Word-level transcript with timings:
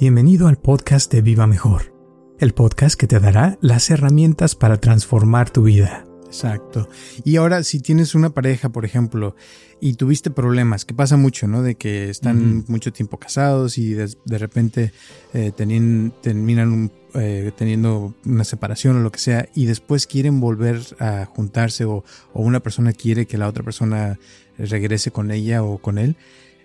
Bienvenido 0.00 0.46
al 0.46 0.58
podcast 0.58 1.12
de 1.12 1.22
Viva 1.22 1.48
Mejor, 1.48 1.92
el 2.38 2.54
podcast 2.54 2.94
que 2.94 3.08
te 3.08 3.18
dará 3.18 3.58
las 3.60 3.90
herramientas 3.90 4.54
para 4.54 4.76
transformar 4.76 5.50
tu 5.50 5.64
vida. 5.64 6.06
Exacto. 6.24 6.88
Y 7.24 7.34
ahora, 7.34 7.64
si 7.64 7.80
tienes 7.80 8.14
una 8.14 8.30
pareja, 8.30 8.68
por 8.68 8.84
ejemplo, 8.84 9.34
y 9.80 9.94
tuviste 9.94 10.30
problemas, 10.30 10.84
que 10.84 10.94
pasa 10.94 11.16
mucho, 11.16 11.48
¿no? 11.48 11.62
De 11.62 11.74
que 11.74 12.10
están 12.10 12.64
mucho 12.68 12.92
tiempo 12.92 13.18
casados 13.18 13.76
y 13.76 13.94
de, 13.94 14.38
repente 14.38 14.92
eh, 15.34 15.50
terminan 15.50 16.92
eh, 17.14 17.50
teniendo 17.56 18.14
una 18.24 18.44
separación 18.44 18.98
o 18.98 19.00
lo 19.00 19.10
que 19.10 19.18
sea, 19.18 19.48
y 19.52 19.66
después 19.66 20.06
quieren 20.06 20.38
volver 20.38 20.80
a 21.00 21.24
juntarse 21.24 21.86
o, 21.86 22.04
o 22.32 22.42
una 22.42 22.60
persona 22.60 22.92
quiere 22.92 23.26
que 23.26 23.36
la 23.36 23.48
otra 23.48 23.64
persona 23.64 24.16
regrese 24.58 25.10
con 25.10 25.32
ella 25.32 25.64
o 25.64 25.78
con 25.78 25.98
él 25.98 26.16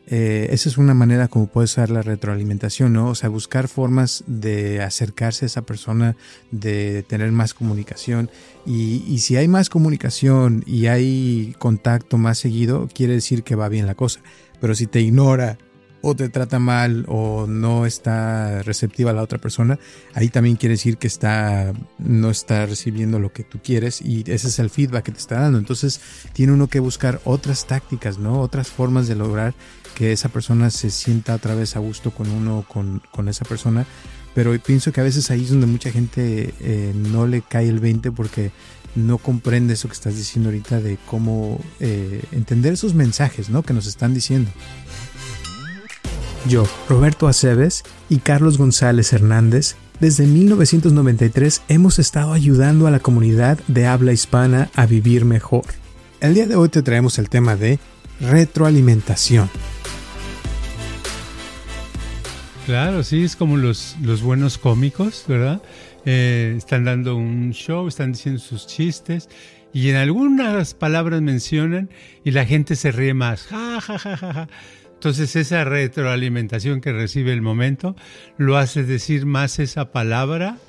eh, 0.07 0.47
esa 0.51 0.69
es 0.69 0.77
una 0.77 0.93
manera 0.93 1.27
como 1.27 1.47
puede 1.47 1.67
ser 1.67 1.89
la 1.89 2.01
retroalimentación, 2.01 2.93
¿no? 2.93 3.09
O 3.09 3.15
sea, 3.15 3.29
buscar 3.29 3.67
formas 3.67 4.23
de 4.27 4.81
acercarse 4.81 5.45
a 5.45 5.47
esa 5.47 5.61
persona, 5.61 6.15
de 6.51 7.03
tener 7.03 7.31
más 7.31 7.53
comunicación. 7.53 8.29
Y, 8.65 9.03
y, 9.07 9.19
si 9.19 9.37
hay 9.37 9.47
más 9.47 9.69
comunicación 9.69 10.63
y 10.65 10.87
hay 10.87 11.55
contacto 11.59 12.17
más 12.17 12.37
seguido, 12.37 12.89
quiere 12.93 13.13
decir 13.13 13.43
que 13.43 13.55
va 13.55 13.69
bien 13.69 13.87
la 13.87 13.95
cosa. 13.95 14.21
Pero 14.59 14.75
si 14.75 14.87
te 14.87 15.01
ignora 15.01 15.57
o 16.05 16.15
te 16.15 16.27
trata 16.27 16.59
mal 16.59 17.05
o 17.07 17.47
no 17.47 17.85
está 17.85 18.61
receptiva 18.61 19.11
a 19.11 19.13
la 19.13 19.21
otra 19.21 19.39
persona, 19.39 19.79
ahí 20.13 20.27
también 20.27 20.57
quiere 20.57 20.73
decir 20.73 20.97
que 20.97 21.07
está, 21.07 21.73
no 21.97 22.29
está 22.29 22.65
recibiendo 22.65 23.19
lo 23.19 23.31
que 23.31 23.43
tú 23.45 23.59
quieres 23.63 24.01
y 24.01 24.19
ese 24.27 24.49
es 24.49 24.59
el 24.59 24.69
feedback 24.69 25.05
que 25.05 25.11
te 25.13 25.19
está 25.19 25.39
dando. 25.39 25.57
Entonces 25.57 26.01
tiene 26.33 26.51
uno 26.51 26.67
que 26.67 26.81
buscar 26.81 27.21
otras 27.23 27.67
tácticas, 27.67 28.17
¿no? 28.17 28.41
Otras 28.41 28.67
formas 28.67 29.07
de 29.07 29.15
lograr 29.15 29.53
que 29.95 30.11
esa 30.11 30.27
persona 30.27 30.69
se 30.71 30.91
sienta 30.91 31.35
otra 31.35 31.55
vez 31.55 31.77
a 31.77 31.79
gusto 31.79 32.11
con 32.11 32.29
uno, 32.29 32.65
con, 32.67 33.01
con 33.11 33.29
esa 33.29 33.45
persona. 33.45 33.85
Pero 34.35 34.57
pienso 34.59 34.91
que 34.91 34.99
a 34.99 35.05
veces 35.05 35.31
ahí 35.31 35.43
es 35.43 35.51
donde 35.51 35.67
mucha 35.67 35.89
gente 35.89 36.53
eh, 36.59 36.91
no 36.93 37.27
le 37.27 37.43
cae 37.43 37.69
el 37.69 37.79
20 37.79 38.11
porque 38.11 38.51
no 38.95 39.17
comprende 39.17 39.73
eso 39.73 39.87
que 39.87 39.93
estás 39.93 40.15
diciendo 40.15 40.49
ahorita 40.49 40.81
de 40.81 40.97
cómo 41.07 41.59
eh, 41.79 42.21
entender 42.31 42.73
esos 42.73 42.93
mensajes 42.93 43.49
¿no? 43.49 43.63
que 43.63 43.73
nos 43.73 43.87
están 43.87 44.13
diciendo. 44.13 44.51
Yo, 46.47 46.65
Roberto 46.89 47.29
Aceves 47.29 47.83
y 48.09 48.17
Carlos 48.17 48.57
González 48.57 49.13
Hernández, 49.13 49.77
desde 50.01 50.25
1993 50.25 51.61
hemos 51.69 51.99
estado 51.99 52.33
ayudando 52.33 52.85
a 52.85 52.91
la 52.91 52.99
comunidad 52.99 53.59
de 53.67 53.85
habla 53.87 54.11
hispana 54.11 54.69
a 54.75 54.85
vivir 54.85 55.23
mejor. 55.23 55.63
El 56.19 56.33
día 56.33 56.45
de 56.45 56.57
hoy 56.57 56.67
te 56.67 56.81
traemos 56.81 57.17
el 57.17 57.29
tema 57.29 57.55
de 57.55 57.79
retroalimentación. 58.19 59.49
Claro, 62.65 63.03
sí, 63.03 63.23
es 63.23 63.37
como 63.37 63.55
los, 63.55 63.95
los 64.01 64.21
buenos 64.21 64.57
cómicos, 64.57 65.23
¿verdad? 65.27 65.61
Eh, 66.05 66.55
están 66.57 66.83
dando 66.83 67.15
un 67.15 67.51
show, 67.51 67.87
están 67.87 68.11
diciendo 68.11 68.41
sus 68.41 68.67
chistes 68.67 69.29
y 69.71 69.89
en 69.89 69.95
algunas 69.95 70.73
palabras 70.73 71.21
mencionan 71.21 71.89
y 72.25 72.31
la 72.31 72.45
gente 72.45 72.75
se 72.75 72.91
ríe 72.91 73.13
más. 73.13 73.43
Ja, 73.43 73.79
ja, 73.79 73.97
ja, 73.97 74.17
ja, 74.17 74.33
ja. 74.33 74.47
Entonces 75.03 75.35
esa 75.35 75.65
retroalimentación 75.65 76.79
que 76.79 76.93
recibe 76.93 77.33
el 77.33 77.41
momento 77.41 77.93
lo 78.37 78.55
hace 78.55 78.85
decir 78.85 79.25
más 79.25 79.59
esa 79.59 79.91
palabra 79.91 80.59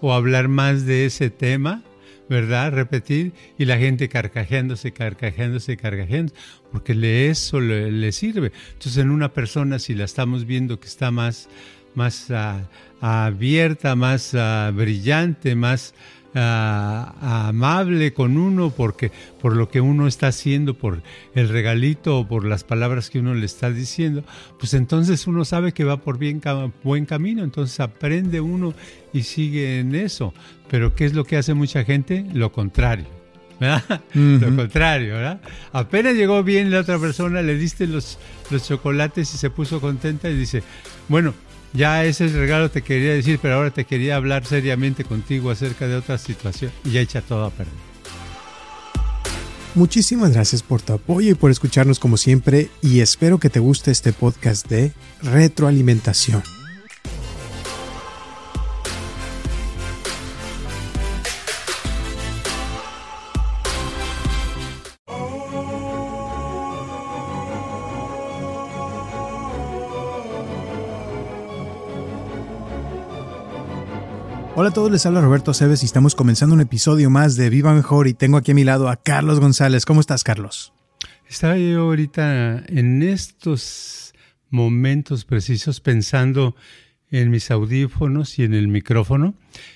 o 0.00 0.12
hablar 0.12 0.48
más 0.48 0.84
de 0.84 1.06
ese 1.06 1.30
tema, 1.30 1.84
¿verdad? 2.28 2.72
Repetir 2.72 3.34
y 3.56 3.66
la 3.66 3.78
gente 3.78 4.08
carcajeándose, 4.08 4.90
carcajeándose, 4.90 5.76
carcajeándose, 5.76 6.34
porque 6.72 6.92
le 6.92 7.30
eso 7.30 7.60
le, 7.60 8.10
sirve. 8.10 8.50
Entonces 8.72 8.96
en 8.96 9.10
una 9.10 9.32
persona 9.32 9.78
si 9.78 9.94
la 9.94 10.06
estamos 10.06 10.44
viendo 10.44 10.80
que 10.80 10.88
está 10.88 11.12
más, 11.12 11.48
más 11.94 12.32
ah, 12.32 12.68
abierta, 13.00 13.94
más 13.94 14.34
ah, 14.34 14.72
brillante, 14.74 15.54
más 15.54 15.94
amable 16.34 18.12
con 18.12 18.36
uno 18.36 18.70
porque 18.70 19.12
por 19.40 19.56
lo 19.56 19.68
que 19.68 19.80
uno 19.80 20.06
está 20.06 20.28
haciendo, 20.28 20.74
por 20.74 21.02
el 21.34 21.48
regalito 21.48 22.18
o 22.18 22.26
por 22.26 22.44
las 22.44 22.64
palabras 22.64 23.10
que 23.10 23.20
uno 23.20 23.34
le 23.34 23.46
está 23.46 23.70
diciendo, 23.70 24.24
pues 24.58 24.74
entonces 24.74 25.26
uno 25.26 25.44
sabe 25.44 25.72
que 25.72 25.84
va 25.84 25.98
por 25.98 26.18
bien, 26.18 26.40
buen 26.82 27.06
camino, 27.06 27.44
entonces 27.44 27.78
aprende 27.80 28.40
uno 28.40 28.74
y 29.12 29.22
sigue 29.22 29.78
en 29.78 29.94
eso. 29.94 30.34
Pero 30.68 30.94
¿qué 30.94 31.04
es 31.04 31.14
lo 31.14 31.24
que 31.24 31.36
hace 31.36 31.54
mucha 31.54 31.84
gente? 31.84 32.26
Lo 32.32 32.50
contrario. 32.52 33.06
¿verdad? 33.60 34.00
Lo 34.14 34.56
contrario, 34.56 35.14
¿verdad? 35.14 35.40
Apenas 35.72 36.14
llegó 36.14 36.42
bien 36.42 36.70
la 36.70 36.80
otra 36.80 36.98
persona, 36.98 37.42
le 37.42 37.56
diste 37.56 37.86
los, 37.86 38.18
los 38.50 38.66
chocolates 38.66 39.32
y 39.34 39.38
se 39.38 39.50
puso 39.50 39.80
contenta 39.80 40.28
y 40.28 40.34
dice, 40.34 40.62
bueno, 41.08 41.34
ya 41.74 42.04
ese 42.04 42.28
regalo 42.28 42.70
te 42.70 42.82
quería 42.82 43.12
decir, 43.12 43.38
pero 43.42 43.56
ahora 43.56 43.70
te 43.70 43.84
quería 43.84 44.16
hablar 44.16 44.46
seriamente 44.46 45.04
contigo 45.04 45.50
acerca 45.50 45.86
de 45.86 45.96
otra 45.96 46.16
situación 46.16 46.72
y 46.84 46.92
ya 46.92 47.00
echa 47.00 47.20
todo 47.20 47.44
a 47.44 47.50
perder. 47.50 47.74
Muchísimas 49.74 50.32
gracias 50.32 50.62
por 50.62 50.80
tu 50.80 50.92
apoyo 50.92 51.32
y 51.32 51.34
por 51.34 51.50
escucharnos 51.50 51.98
como 51.98 52.16
siempre 52.16 52.70
y 52.80 53.00
espero 53.00 53.38
que 53.38 53.50
te 53.50 53.58
guste 53.58 53.90
este 53.90 54.12
podcast 54.12 54.68
de 54.68 54.92
retroalimentación. 55.20 56.53
Hola 74.64 74.70
a 74.70 74.72
todos, 74.72 74.90
les 74.90 75.04
habla 75.04 75.20
Roberto 75.20 75.50
Aceves 75.50 75.82
y 75.82 75.84
estamos 75.84 76.14
comenzando 76.14 76.54
un 76.54 76.62
episodio 76.62 77.10
más 77.10 77.36
de 77.36 77.50
Viva 77.50 77.74
Mejor 77.74 78.08
y 78.08 78.14
tengo 78.14 78.38
aquí 78.38 78.52
a 78.52 78.54
mi 78.54 78.64
lado 78.64 78.88
a 78.88 78.96
Carlos 78.96 79.38
González. 79.38 79.84
¿Cómo 79.84 80.00
estás, 80.00 80.24
Carlos? 80.24 80.72
Estaba 81.28 81.58
yo 81.58 81.82
ahorita 81.82 82.64
en 82.68 83.02
estos 83.02 84.14
momentos 84.48 85.26
precisos 85.26 85.82
pensando 85.82 86.56
en 87.10 87.30
mis 87.30 87.50
audífonos 87.50 88.38
y 88.38 88.44
en 88.44 88.54
el 88.54 88.68
micrófono 88.68 89.34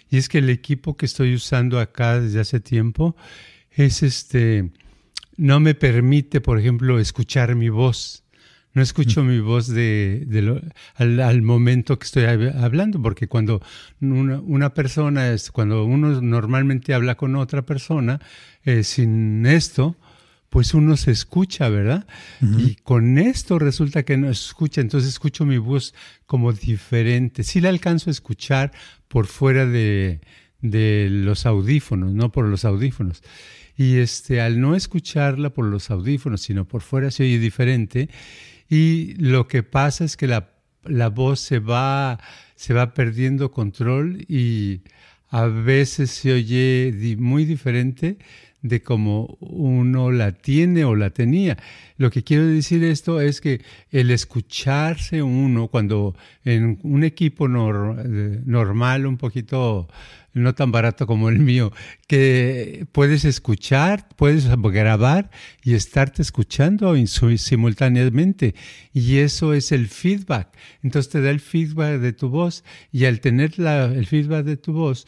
y 0.09 0.16
es 0.16 0.31
que 0.31 0.38
el 0.38 0.49
equipo 0.49 0.97
que 0.97 1.05
estoy 1.05 1.34
usando 1.34 1.81
acá 1.81 2.19
desde 2.19 2.41
hace 2.41 2.59
tiempo 2.59 3.15
es 3.70 4.03
este 4.03 4.70
no 5.37 5.60
me 5.60 5.75
permite, 5.75 6.41
por 6.41 6.59
ejemplo, 6.59 6.99
escuchar 6.99 7.55
mi 7.56 7.69
voz 7.69 8.25
no 8.75 8.83
escucho 8.83 9.25
mi 9.25 9.41
voz 9.41 9.67
de, 9.69 10.62
al, 10.95 11.43
momento 11.43 11.99
que 11.99 12.05
estoy 12.05 12.25
hablando, 12.25 13.01
porque 13.03 13.27
cuando 13.27 13.61
una, 14.01 14.75
persona, 14.75 15.33
es, 15.33 15.51
cuando 15.51 15.84
uno 15.84 16.21
normalmente 16.21 16.95
habla 16.95 17.17
con 17.17 17.34
otra 17.37 17.62
persona, 17.62 18.21
eh, 18.65 18.84
sin 18.84 19.47
esto, 19.47 19.97
pues 20.51 20.75
uno 20.75 20.97
se 20.97 21.11
escucha, 21.11 21.69
¿verdad? 21.69 22.06
Y 22.41 22.77
con 22.77 23.19
esto 23.19 23.59
resulta 23.59 24.03
que 24.05 24.17
no 24.17 24.31
escucha, 24.31 24.81
entonces 24.81 25.11
escucho 25.11 25.45
mi 25.45 25.59
voz 25.59 25.95
como 26.27 26.53
diferente. 26.53 27.43
Sí 27.43 27.61
la 27.61 27.69
alcanzo 27.69 28.11
a 28.11 28.12
escuchar 28.12 28.73
por 29.09 29.27
fuera 29.27 29.67
de, 29.67 30.21
de 30.61 31.09
los 31.11 31.45
audífonos, 31.47 32.12
no 32.12 32.33
por 32.33 32.47
los 32.47 32.65
audífonos. 32.65 33.23
Y 33.77 33.99
este, 33.99 34.41
al 34.41 34.61
no 34.61 34.75
escucharla 34.75 35.50
por 35.50 35.67
los 35.67 35.91
audífonos, 35.91 36.41
sino 36.41 36.67
por 36.67 36.83
fuera 36.83 37.11
se 37.11 37.25
oye 37.25 37.39
diferente 37.39 38.09
y 38.69 39.15
lo 39.15 39.49
que 39.49 39.62
pasa 39.62 40.05
es 40.05 40.17
que 40.17 40.27
la, 40.27 40.51
la 40.84 41.09
voz 41.09 41.41
se 41.41 41.59
va, 41.59 42.19
se 42.55 42.75
va 42.75 42.95
perdiendo 42.95 43.51
control 43.51 44.25
y 44.29 44.83
a 45.31 45.47
veces 45.47 46.11
se 46.11 46.33
oye 46.33 47.17
muy 47.19 47.45
diferente 47.45 48.19
de 48.62 48.83
cómo 48.83 49.37
uno 49.41 50.11
la 50.11 50.33
tiene 50.33 50.84
o 50.84 50.97
la 50.97 51.11
tenía. 51.11 51.56
Lo 51.97 52.11
que 52.11 52.25
quiero 52.25 52.47
decir 52.47 52.83
esto 52.83 53.21
es 53.21 53.41
que 53.41 53.62
el 53.91 54.11
escucharse 54.11 55.23
uno 55.23 55.69
cuando 55.69 56.17
en 56.44 56.79
un 56.82 57.05
equipo 57.05 57.47
normal, 57.49 59.06
un 59.06 59.17
poquito 59.17 59.88
no 60.38 60.55
tan 60.55 60.73
barato 60.73 61.06
como 61.06 61.29
el 61.29 61.38
mío, 61.38 61.73
que 62.06 62.87
puedes 62.93 63.25
escuchar, 63.25 64.08
puedes 64.17 64.49
grabar 64.49 65.31
y 65.62 65.75
estarte 65.75 66.23
escuchando 66.23 66.94
simultáneamente. 67.06 68.55
Y 68.93 69.19
eso 69.19 69.55
es 69.55 69.73
el 69.73 69.88
feedback. 69.88 70.49
Entonces 70.82 71.11
te 71.11 71.20
da 71.20 71.31
el 71.31 71.40
feedback 71.40 72.00
de 72.00 72.12
tu 72.12 72.29
voz 72.29 72.64
y 72.93 73.05
al 73.05 73.20
tener 73.20 73.52
el 73.58 74.06
feedback 74.06 74.44
de 74.44 74.56
tu 74.56 74.73
voz, 74.73 75.06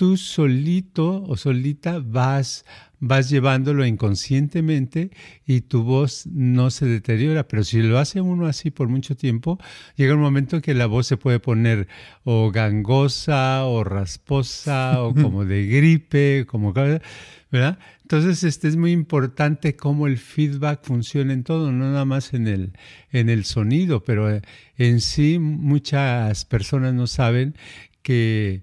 tú 0.00 0.16
solito 0.16 1.22
o 1.24 1.36
solita 1.36 2.00
vas 2.02 2.64
vas 3.00 3.28
llevándolo 3.28 3.84
inconscientemente 3.84 5.10
y 5.46 5.60
tu 5.60 5.82
voz 5.82 6.26
no 6.26 6.70
se 6.70 6.86
deteriora. 6.86 7.46
Pero 7.46 7.64
si 7.64 7.82
lo 7.82 7.98
hace 7.98 8.22
uno 8.22 8.46
así 8.46 8.70
por 8.70 8.88
mucho 8.88 9.14
tiempo, 9.14 9.58
llega 9.96 10.14
un 10.14 10.22
momento 10.22 10.62
que 10.62 10.72
la 10.72 10.86
voz 10.86 11.06
se 11.06 11.18
puede 11.18 11.38
poner 11.38 11.86
o 12.24 12.50
gangosa 12.50 13.66
o 13.66 13.84
rasposa 13.84 15.02
o 15.02 15.14
como 15.14 15.44
de 15.44 15.66
gripe, 15.66 16.46
como 16.46 16.72
¿verdad? 16.72 17.78
Entonces, 18.00 18.42
este 18.42 18.68
es 18.68 18.76
muy 18.76 18.92
importante 18.92 19.76
cómo 19.76 20.06
el 20.06 20.16
feedback 20.16 20.82
funciona 20.82 21.34
en 21.34 21.44
todo, 21.44 21.72
no 21.72 21.90
nada 21.90 22.06
más 22.06 22.32
en 22.32 22.46
el, 22.46 22.72
en 23.12 23.28
el 23.28 23.44
sonido, 23.44 24.02
pero 24.02 24.34
eh, 24.34 24.40
en 24.78 25.02
sí 25.02 25.38
muchas 25.38 26.46
personas 26.46 26.94
no 26.94 27.06
saben 27.06 27.54
que 28.02 28.62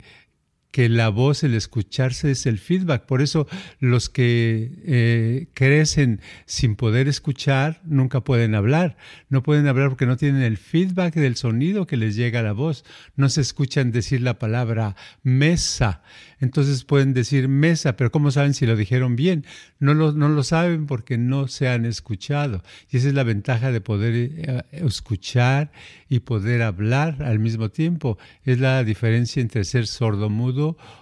que 0.77 0.89
la 0.89 1.09
voz, 1.09 1.43
el 1.43 1.55
escucharse 1.55 2.29
es 2.29 2.45
el 2.45 2.59
feedback. 2.59 3.07
Por 3.07 3.23
eso 3.23 3.47
los 3.79 4.09
que 4.09 4.69
eh, 4.85 5.47
crecen 5.55 6.21
sin 6.45 6.75
poder 6.75 7.07
escuchar 7.07 7.81
nunca 7.83 8.21
pueden 8.21 8.53
hablar. 8.53 8.95
No 9.27 9.41
pueden 9.41 9.65
hablar 9.65 9.89
porque 9.89 10.05
no 10.05 10.17
tienen 10.17 10.43
el 10.43 10.57
feedback 10.57 11.15
del 11.15 11.35
sonido 11.35 11.87
que 11.87 11.97
les 11.97 12.15
llega 12.15 12.41
a 12.41 12.43
la 12.43 12.51
voz. 12.51 12.85
No 13.15 13.27
se 13.29 13.41
escuchan 13.41 13.91
decir 13.91 14.21
la 14.21 14.37
palabra 14.37 14.95
mesa. 15.23 16.03
Entonces 16.39 16.83
pueden 16.83 17.15
decir 17.15 17.47
mesa, 17.47 17.97
pero 17.97 18.11
¿cómo 18.11 18.29
saben 18.29 18.53
si 18.53 18.67
lo 18.67 18.75
dijeron 18.75 19.15
bien? 19.15 19.45
No 19.79 19.95
lo, 19.95 20.11
no 20.11 20.29
lo 20.29 20.43
saben 20.43 20.85
porque 20.85 21.17
no 21.17 21.47
se 21.47 21.69
han 21.69 21.85
escuchado. 21.85 22.61
Y 22.91 22.97
esa 22.97 23.07
es 23.07 23.15
la 23.15 23.23
ventaja 23.23 23.71
de 23.71 23.81
poder 23.81 24.13
eh, 24.13 24.61
escuchar 24.71 25.71
y 26.07 26.19
poder 26.19 26.61
hablar 26.61 27.23
al 27.23 27.39
mismo 27.39 27.69
tiempo. 27.69 28.19
Es 28.43 28.59
la 28.59 28.83
diferencia 28.83 29.41
entre 29.41 29.63
ser 29.63 29.87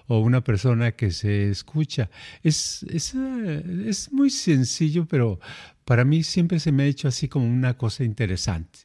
o 0.08 0.20
una 0.20 0.44
persona 0.44 0.92
que 0.92 1.12
se 1.12 1.50
escucha. 1.50 2.10
Es, 2.44 2.84
es, 2.90 3.14
eh, 3.16 3.86
es 3.88 4.12
muy 4.12 4.30
sencillo, 4.30 5.06
pero 5.08 5.40
para 5.86 6.04
mí 6.04 6.24
siempre 6.24 6.60
se 6.60 6.72
me 6.72 6.84
ha 6.84 6.88
hecho 6.88 7.08
así 7.08 7.28
como 7.28 7.48
una 7.48 7.78
cosa 7.78 8.04
interesante. 8.04 8.80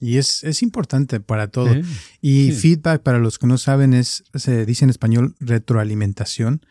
Y 0.00 0.18
es, 0.18 0.44
es, 0.44 0.62
importante 0.62 1.18
para 1.18 1.48
todo. 1.48 1.74
y 2.20 2.52
feedback, 2.52 3.02
para 3.02 3.18
los 3.18 3.40
que 3.40 3.48
no 3.48 3.58
saben, 3.58 3.92
es, 3.92 4.22
se 4.34 4.64
dice 4.64 4.84
en 4.84 4.90
español 4.90 5.34
retroalimentación. 5.40 6.64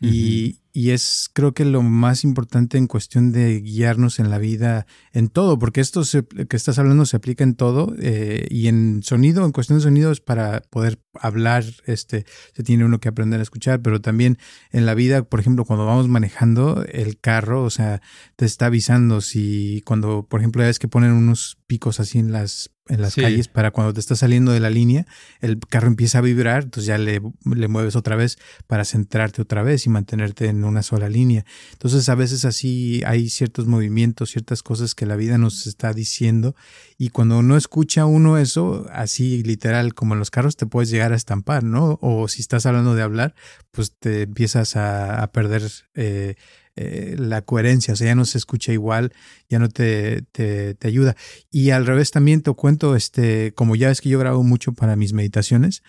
Y, 0.00 0.60
y 0.76 0.90
es 0.90 1.30
creo 1.32 1.54
que 1.54 1.64
lo 1.64 1.80
más 1.80 2.22
importante 2.22 2.76
en 2.76 2.86
cuestión 2.86 3.32
de 3.32 3.60
guiarnos 3.60 4.18
en 4.18 4.28
la 4.28 4.36
vida, 4.36 4.86
en 5.12 5.28
todo, 5.28 5.58
porque 5.58 5.80
esto 5.80 6.02
que 6.02 6.56
estás 6.56 6.78
hablando 6.78 7.06
se 7.06 7.16
aplica 7.16 7.44
en 7.44 7.54
todo 7.54 7.94
eh, 7.98 8.46
y 8.50 8.68
en 8.68 9.02
sonido, 9.02 9.46
en 9.46 9.52
cuestión 9.52 9.78
de 9.78 9.84
sonido 9.84 10.12
es 10.12 10.20
para 10.20 10.60
poder 10.60 11.00
hablar, 11.14 11.64
este, 11.86 12.26
se 12.54 12.62
tiene 12.62 12.84
uno 12.84 13.00
que 13.00 13.08
aprender 13.08 13.40
a 13.40 13.42
escuchar, 13.42 13.80
pero 13.80 14.02
también 14.02 14.36
en 14.70 14.84
la 14.84 14.92
vida, 14.92 15.22
por 15.22 15.40
ejemplo, 15.40 15.64
cuando 15.64 15.86
vamos 15.86 16.08
manejando 16.08 16.84
el 16.92 17.18
carro, 17.18 17.62
o 17.62 17.70
sea, 17.70 18.02
te 18.36 18.44
está 18.44 18.66
avisando 18.66 19.22
si 19.22 19.82
cuando, 19.86 20.26
por 20.28 20.40
ejemplo, 20.40 20.62
ya 20.62 20.66
ves 20.66 20.78
que 20.78 20.88
ponen 20.88 21.12
unos 21.12 21.56
picos 21.66 22.00
así 22.00 22.18
en 22.18 22.32
las 22.32 22.75
en 22.88 23.02
las 23.02 23.14
calles 23.14 23.48
para 23.48 23.70
cuando 23.70 23.92
te 23.92 24.00
estás 24.00 24.20
saliendo 24.20 24.52
de 24.52 24.60
la 24.60 24.70
línea, 24.70 25.06
el 25.40 25.58
carro 25.58 25.88
empieza 25.88 26.18
a 26.18 26.20
vibrar, 26.20 26.64
entonces 26.64 26.86
ya 26.86 26.98
le, 26.98 27.20
le 27.44 27.68
mueves 27.68 27.96
otra 27.96 28.16
vez 28.16 28.38
para 28.66 28.84
centrarte 28.84 29.42
otra 29.42 29.62
vez 29.62 29.86
y 29.86 29.90
mantenerte 29.90 30.46
en 30.46 30.64
una 30.64 30.82
sola 30.82 31.08
línea. 31.08 31.44
Entonces 31.72 32.08
a 32.08 32.14
veces 32.14 32.44
así 32.44 33.02
hay 33.06 33.28
ciertos 33.28 33.66
movimientos, 33.66 34.30
ciertas 34.30 34.62
cosas 34.62 34.94
que 34.94 35.06
la 35.06 35.16
vida 35.16 35.38
nos 35.38 35.66
está 35.66 35.92
diciendo 35.92 36.54
y 36.98 37.10
cuando 37.10 37.42
no 37.42 37.56
escucha 37.56 38.06
uno 38.06 38.38
eso, 38.38 38.86
así 38.92 39.42
literal 39.42 39.94
como 39.94 40.14
en 40.14 40.18
los 40.18 40.30
carros 40.30 40.56
te 40.56 40.66
puedes 40.66 40.90
llegar 40.90 41.12
a 41.12 41.16
estampar, 41.16 41.64
¿no? 41.64 41.98
O 42.00 42.28
si 42.28 42.40
estás 42.40 42.66
hablando 42.66 42.94
de 42.94 43.02
hablar, 43.02 43.34
pues 43.70 43.92
te 43.98 44.22
empiezas 44.22 44.76
a, 44.76 45.30
perder 45.32 45.62
eh, 45.94 46.36
eh, 46.76 47.16
la 47.18 47.42
coherencia, 47.42 47.94
o 47.94 47.96
sea, 47.96 48.08
ya 48.08 48.14
no 48.14 48.24
se 48.24 48.38
escucha 48.38 48.72
igual, 48.72 49.12
ya 49.48 49.58
no 49.58 49.68
te, 49.68 50.22
te, 50.32 50.74
te, 50.74 50.88
ayuda. 50.88 51.16
Y 51.50 51.70
al 51.70 51.86
revés 51.86 52.10
también 52.10 52.42
te 52.42 52.52
cuento, 52.52 52.96
este, 52.96 53.52
como 53.54 53.76
ya 53.76 53.88
ves 53.88 54.00
que 54.00 54.10
yo 54.10 54.18
grabo 54.18 54.42
mucho 54.42 54.72
para 54.72 54.94
mis 54.94 55.12
meditaciones, 55.12 55.82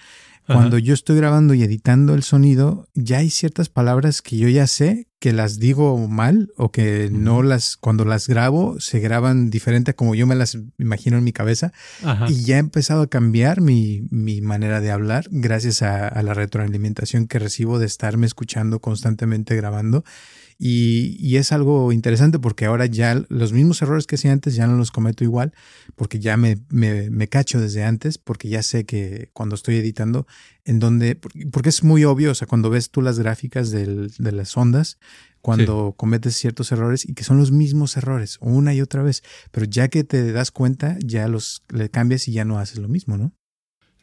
cuando 0.45 0.77
yo 0.77 0.93
estoy 0.93 1.17
grabando 1.17 1.53
y 1.53 1.63
editando 1.63 2.13
el 2.13 2.23
sonido, 2.23 2.87
ya 2.93 3.17
hay 3.17 3.29
ciertas 3.29 3.67
palabras 3.67 4.21
que 4.21 4.37
yo 4.37 4.47
ya 4.47 4.65
sé 4.65 5.06
que 5.19 5.33
las 5.33 5.59
digo 5.59 5.97
mal 6.07 6.51
o 6.57 6.71
que 6.71 7.09
no 7.11 7.41
las, 7.41 7.75
cuando 7.75 8.05
las 8.05 8.27
grabo, 8.27 8.79
se 8.79 8.99
graban 8.99 9.49
diferente 9.49 9.91
a 9.91 9.93
como 9.95 10.13
yo 10.13 10.27
me 10.27 10.35
las 10.35 10.57
imagino 10.77 11.17
en 11.17 11.23
mi 11.23 11.33
cabeza. 11.33 11.73
Y 12.27 12.43
ya 12.43 12.57
he 12.57 12.59
empezado 12.59 13.01
a 13.01 13.07
cambiar 13.07 13.61
mi, 13.61 14.07
mi 14.11 14.41
manera 14.41 14.79
de 14.79 14.91
hablar 14.91 15.25
gracias 15.31 15.81
a, 15.81 16.07
a 16.07 16.21
la 16.21 16.33
retroalimentación 16.33 17.27
que 17.27 17.39
recibo 17.39 17.79
de 17.79 17.87
estarme 17.87 18.27
escuchando 18.27 18.79
constantemente 18.79 19.55
grabando. 19.55 20.03
Y, 20.59 21.37
es 21.37 21.51
algo 21.51 21.91
interesante 21.91 22.39
porque 22.39 22.65
ahora 22.65 22.87
ya 22.87 23.23
los 23.29 23.53
mismos 23.53 23.81
errores 23.83 24.07
que 24.07 24.15
hacía 24.15 24.31
antes 24.31 24.55
ya 24.55 24.65
no 24.65 24.75
los 24.75 24.89
cometo 24.89 25.23
igual, 25.23 25.53
porque 25.95 26.19
ya 26.19 26.35
me, 26.35 26.57
me, 26.69 27.27
cacho 27.27 27.61
desde 27.61 27.83
antes, 27.83 28.17
porque 28.17 28.49
ya 28.49 28.63
sé 28.63 28.85
que 28.85 29.29
cuando 29.33 29.53
estoy 29.53 29.75
editando, 29.75 30.25
en 30.67 30.79
donde, 30.79 31.15
porque 31.51 31.69
es 31.69 31.81
muy 31.81 32.03
obvio, 32.03 32.31
o 32.31 32.35
sea, 32.35 32.45
cuando 32.45 32.69
ves 32.69 32.91
tú 32.91 33.01
las 33.01 33.17
gráficas 33.17 33.71
de 33.71 34.31
las 34.33 34.57
ondas, 34.57 34.99
cuando 35.39 35.93
cometes 35.95 36.35
ciertos 36.35 36.73
errores 36.73 37.07
y 37.07 37.13
que 37.13 37.23
son 37.23 37.37
los 37.37 37.51
mismos 37.51 37.95
errores 37.95 38.37
una 38.41 38.73
y 38.73 38.81
otra 38.81 39.01
vez, 39.01 39.23
pero 39.51 39.65
ya 39.65 39.87
que 39.87 40.03
te 40.03 40.33
das 40.33 40.51
cuenta, 40.51 40.97
ya 40.99 41.29
los 41.29 41.63
le 41.69 41.89
cambias 41.89 42.27
y 42.27 42.33
ya 42.33 42.43
no 42.43 42.59
haces 42.59 42.79
lo 42.79 42.89
mismo, 42.89 43.15
¿no? 43.15 43.33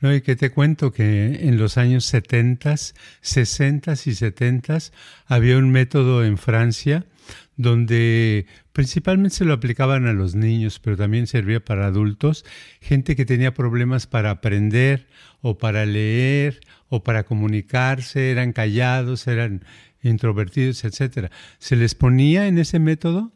No, 0.00 0.14
y 0.14 0.22
que 0.22 0.36
te 0.36 0.50
cuento 0.50 0.90
que 0.90 1.46
en 1.46 1.58
los 1.58 1.76
años 1.76 2.06
70, 2.06 2.74
60 3.20 3.92
y 3.92 4.14
70 4.14 4.78
había 5.26 5.58
un 5.58 5.70
método 5.70 6.24
en 6.24 6.38
Francia 6.38 7.06
donde 7.56 8.46
principalmente 8.72 9.36
se 9.36 9.44
lo 9.44 9.52
aplicaban 9.52 10.06
a 10.06 10.12
los 10.12 10.34
niños, 10.34 10.80
pero 10.80 10.96
también 10.96 11.26
servía 11.26 11.64
para 11.64 11.86
adultos, 11.86 12.44
gente 12.80 13.16
que 13.16 13.24
tenía 13.24 13.54
problemas 13.54 14.06
para 14.06 14.30
aprender 14.30 15.06
o 15.40 15.58
para 15.58 15.86
leer 15.86 16.60
o 16.88 17.04
para 17.04 17.24
comunicarse, 17.24 18.30
eran 18.30 18.52
callados, 18.52 19.26
eran 19.26 19.64
introvertidos, 20.02 20.84
etc. 20.84 21.30
Se 21.58 21.76
les 21.76 21.94
ponía 21.94 22.48
en 22.48 22.58
ese 22.58 22.78
método, 22.78 23.32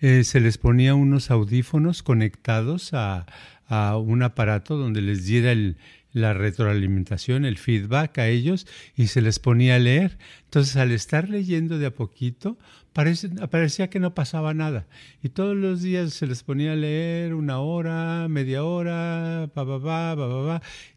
eh, 0.00 0.24
se 0.24 0.40
les 0.40 0.58
ponía 0.58 0.94
unos 0.94 1.30
audífonos 1.30 2.02
conectados 2.02 2.92
a, 2.92 3.26
a 3.66 3.96
un 3.96 4.22
aparato 4.22 4.76
donde 4.76 5.00
les 5.00 5.24
diera 5.24 5.52
el, 5.52 5.76
la 6.12 6.32
retroalimentación, 6.34 7.44
el 7.44 7.58
feedback 7.58 8.18
a 8.18 8.28
ellos 8.28 8.66
y 8.96 9.06
se 9.08 9.22
les 9.22 9.38
ponía 9.38 9.76
a 9.76 9.78
leer. 9.78 10.18
Entonces, 10.44 10.76
al 10.76 10.92
estar 10.92 11.28
leyendo 11.28 11.78
de 11.78 11.86
a 11.86 11.94
poquito, 11.94 12.58
parecía 12.92 13.90
que 13.90 14.00
no 14.00 14.14
pasaba 14.14 14.54
nada. 14.54 14.86
Y 15.22 15.30
todos 15.30 15.56
los 15.56 15.82
días 15.82 16.12
se 16.14 16.26
les 16.26 16.42
ponía 16.42 16.72
a 16.72 16.76
leer 16.76 17.34
una 17.34 17.60
hora, 17.60 18.28
media 18.28 18.64
hora, 18.64 19.50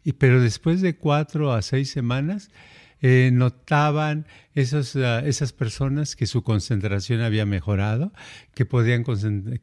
Y, 0.04 0.12
pero 0.12 0.40
después 0.40 0.80
de 0.80 0.96
cuatro 0.96 1.52
a 1.52 1.62
seis 1.62 1.90
semanas, 1.90 2.50
eh, 3.00 3.30
notaban 3.32 4.26
esos, 4.54 4.94
ah, 4.96 5.20
esas 5.20 5.52
personas 5.52 6.16
que 6.16 6.26
su 6.26 6.42
concentración 6.42 7.20
había 7.20 7.44
mejorado, 7.46 8.12
que 8.54 8.64
podían, 8.64 9.04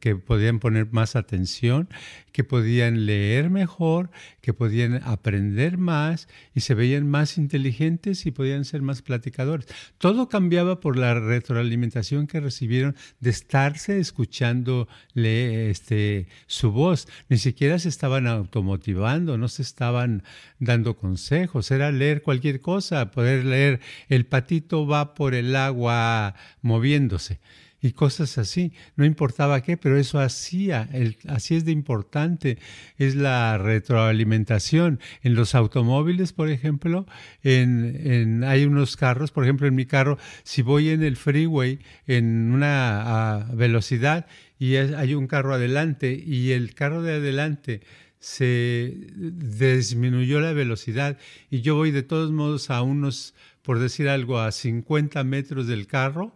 que 0.00 0.16
podían 0.16 0.58
poner 0.58 0.92
más 0.92 1.16
atención, 1.16 1.88
que 2.32 2.44
podían 2.44 3.06
leer 3.06 3.50
mejor, 3.50 4.10
que 4.40 4.52
podían 4.52 5.00
aprender 5.04 5.78
más 5.78 6.28
y 6.54 6.60
se 6.60 6.74
veían 6.74 7.08
más 7.08 7.38
inteligentes 7.38 8.26
y 8.26 8.30
podían 8.30 8.64
ser 8.64 8.82
más 8.82 9.02
platicadores. 9.02 9.66
Todo 9.98 10.28
cambiaba 10.28 10.80
por 10.80 10.96
la 10.96 11.14
retroalimentación 11.14 12.26
que 12.26 12.40
recibieron 12.40 12.96
de 13.20 13.30
estarse 13.30 13.98
escuchando 13.98 14.88
este, 15.14 16.26
su 16.46 16.72
voz. 16.72 17.08
Ni 17.28 17.38
siquiera 17.38 17.78
se 17.78 17.88
estaban 17.88 18.26
automotivando, 18.26 19.38
no 19.38 19.48
se 19.48 19.62
estaban 19.62 20.22
dando 20.58 20.96
consejos, 20.96 21.70
era 21.70 21.90
leer 21.92 22.22
cualquier 22.22 22.60
cosa, 22.60 23.10
poder 23.10 23.44
leer 23.44 23.80
el 24.08 24.26
patito 24.26 24.81
va 24.86 25.14
por 25.14 25.34
el 25.34 25.54
agua 25.56 26.34
moviéndose 26.60 27.40
y 27.82 27.92
cosas 27.92 28.38
así. 28.38 28.72
No 28.96 29.04
importaba 29.04 29.60
qué, 29.60 29.76
pero 29.76 29.98
eso 29.98 30.20
hacía, 30.20 30.88
así 31.28 31.56
es 31.56 31.64
de 31.64 31.72
importante, 31.72 32.58
es 32.96 33.16
la 33.16 33.58
retroalimentación. 33.58 35.00
En 35.22 35.34
los 35.34 35.54
automóviles, 35.54 36.32
por 36.32 36.48
ejemplo, 36.48 37.06
en, 37.42 38.44
hay 38.44 38.64
unos 38.64 38.96
carros, 38.96 39.32
por 39.32 39.42
ejemplo, 39.44 39.66
en 39.66 39.74
mi 39.74 39.84
carro, 39.84 40.16
si 40.44 40.62
voy 40.62 40.90
en 40.90 41.02
el 41.02 41.16
freeway 41.16 41.80
en 42.06 42.52
una 42.52 43.48
velocidad 43.52 44.26
y 44.58 44.76
hay 44.76 45.14
un 45.14 45.26
carro 45.26 45.54
adelante 45.54 46.22
y 46.24 46.52
el 46.52 46.74
carro 46.74 47.02
de 47.02 47.14
adelante 47.14 47.80
se 48.20 48.94
disminuyó 49.16 50.40
la 50.40 50.52
velocidad 50.52 51.18
y 51.50 51.62
yo 51.62 51.74
voy 51.74 51.90
de 51.90 52.04
todos 52.04 52.30
modos 52.30 52.70
a 52.70 52.80
unos 52.82 53.34
por 53.62 53.78
decir 53.78 54.08
algo, 54.08 54.40
a 54.40 54.52
50 54.52 55.22
metros 55.24 55.66
del 55.66 55.86
carro, 55.86 56.34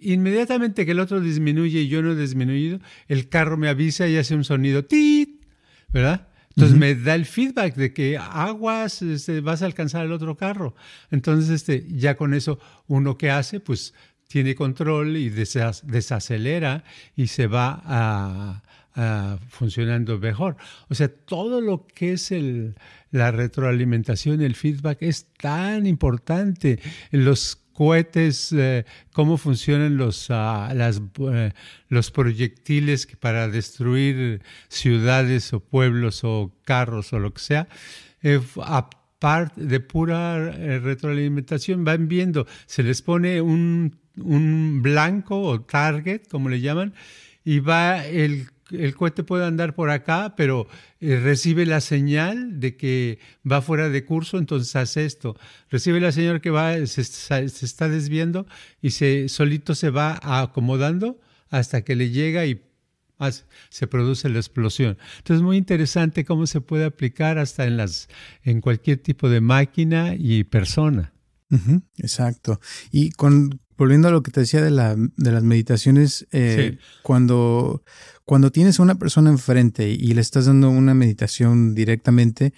inmediatamente 0.00 0.84
que 0.84 0.92
el 0.92 1.00
otro 1.00 1.20
disminuye 1.20 1.80
y 1.80 1.88
yo 1.88 2.02
no 2.02 2.12
he 2.12 2.16
disminuido, 2.16 2.80
el 3.08 3.28
carro 3.28 3.56
me 3.56 3.68
avisa 3.68 4.08
y 4.08 4.16
hace 4.16 4.34
un 4.34 4.44
sonido 4.44 4.84
tit, 4.84 5.44
¿verdad? 5.88 6.28
Entonces 6.56 6.78
me 6.78 6.94
da 6.94 7.14
el 7.14 7.24
feedback 7.24 7.74
de 7.76 7.94
que 7.94 8.18
aguas, 8.18 9.00
este, 9.00 9.40
vas 9.40 9.62
a 9.62 9.66
alcanzar 9.66 10.04
el 10.04 10.12
otro 10.12 10.36
carro. 10.36 10.74
Entonces, 11.10 11.48
este, 11.48 11.86
ya 11.88 12.16
con 12.16 12.34
eso, 12.34 12.58
uno 12.88 13.16
que 13.16 13.30
hace, 13.30 13.58
pues 13.58 13.94
tiene 14.28 14.54
control 14.54 15.16
y 15.16 15.30
desacelera 15.30 16.84
y 17.16 17.28
se 17.28 17.46
va 17.46 17.82
a, 17.84 18.62
funcionando 19.48 20.18
mejor. 20.18 20.56
O 20.88 20.94
sea, 20.94 21.08
todo 21.08 21.60
lo 21.60 21.86
que 21.86 22.12
es 22.12 22.30
el, 22.30 22.74
la 23.10 23.30
retroalimentación, 23.30 24.42
el 24.42 24.54
feedback 24.54 24.98
es 25.02 25.26
tan 25.38 25.86
importante. 25.86 26.78
Los 27.10 27.56
cohetes, 27.72 28.52
eh, 28.52 28.84
cómo 29.12 29.38
funcionan 29.38 29.96
los, 29.96 30.26
ah, 30.30 30.72
eh, 30.74 31.52
los 31.88 32.10
proyectiles 32.10 33.06
para 33.18 33.48
destruir 33.48 34.42
ciudades 34.68 35.52
o 35.52 35.60
pueblos 35.60 36.22
o 36.24 36.52
carros 36.64 37.12
o 37.12 37.18
lo 37.18 37.32
que 37.32 37.40
sea. 37.40 37.68
Eh, 38.22 38.40
aparte 38.62 39.64
de 39.64 39.80
pura 39.80 40.50
retroalimentación, 40.50 41.84
van 41.84 42.08
viendo, 42.08 42.46
se 42.66 42.82
les 42.82 43.02
pone 43.02 43.40
un 43.40 44.02
un 44.16 44.82
blanco 44.82 45.40
o 45.40 45.60
target, 45.62 46.26
como 46.28 46.48
le 46.48 46.60
llaman, 46.60 46.94
y 47.44 47.60
va 47.60 48.04
el, 48.04 48.48
el 48.72 48.94
cohete 48.94 49.24
puede 49.24 49.44
andar 49.44 49.74
por 49.74 49.90
acá, 49.90 50.34
pero 50.36 50.66
eh, 51.00 51.20
recibe 51.22 51.66
la 51.66 51.80
señal 51.80 52.60
de 52.60 52.76
que 52.76 53.18
va 53.50 53.62
fuera 53.62 53.88
de 53.88 54.04
curso, 54.04 54.38
entonces 54.38 54.74
hace 54.76 55.04
esto. 55.04 55.36
Recibe 55.70 56.00
la 56.00 56.12
señal 56.12 56.40
que 56.40 56.50
va, 56.50 56.74
se, 56.86 57.00
está 57.00 57.88
desviando 57.88 58.46
y 58.80 58.90
se 58.90 59.28
solito 59.28 59.74
se 59.74 59.90
va 59.90 60.18
acomodando 60.22 61.20
hasta 61.50 61.82
que 61.82 61.96
le 61.96 62.10
llega 62.10 62.46
y 62.46 62.62
se 63.68 63.86
produce 63.86 64.28
la 64.28 64.38
explosión. 64.38 64.98
Entonces 65.18 65.36
es 65.36 65.42
muy 65.42 65.56
interesante 65.56 66.24
cómo 66.24 66.46
se 66.46 66.60
puede 66.60 66.84
aplicar 66.84 67.38
hasta 67.38 67.66
en 67.66 67.76
las 67.76 68.08
en 68.42 68.60
cualquier 68.60 68.98
tipo 68.98 69.28
de 69.28 69.40
máquina 69.40 70.14
y 70.18 70.44
persona. 70.44 71.12
exacto. 71.98 72.60
Y 72.90 73.10
con 73.10 73.60
volviendo 73.76 74.08
a 74.08 74.10
lo 74.10 74.22
que 74.22 74.30
te 74.30 74.40
decía 74.40 74.62
de, 74.62 74.70
la, 74.70 74.94
de 74.96 75.32
las 75.32 75.42
meditaciones, 75.42 76.26
eh, 76.32 76.78
cuando, 77.02 77.82
cuando 78.24 78.50
tienes 78.50 78.78
a 78.78 78.82
una 78.82 78.96
persona 78.96 79.30
enfrente 79.30 79.88
y 79.90 80.14
le 80.14 80.20
estás 80.20 80.46
dando 80.46 80.70
una 80.70 80.94
meditación 80.94 81.74
directamente, 81.74 82.52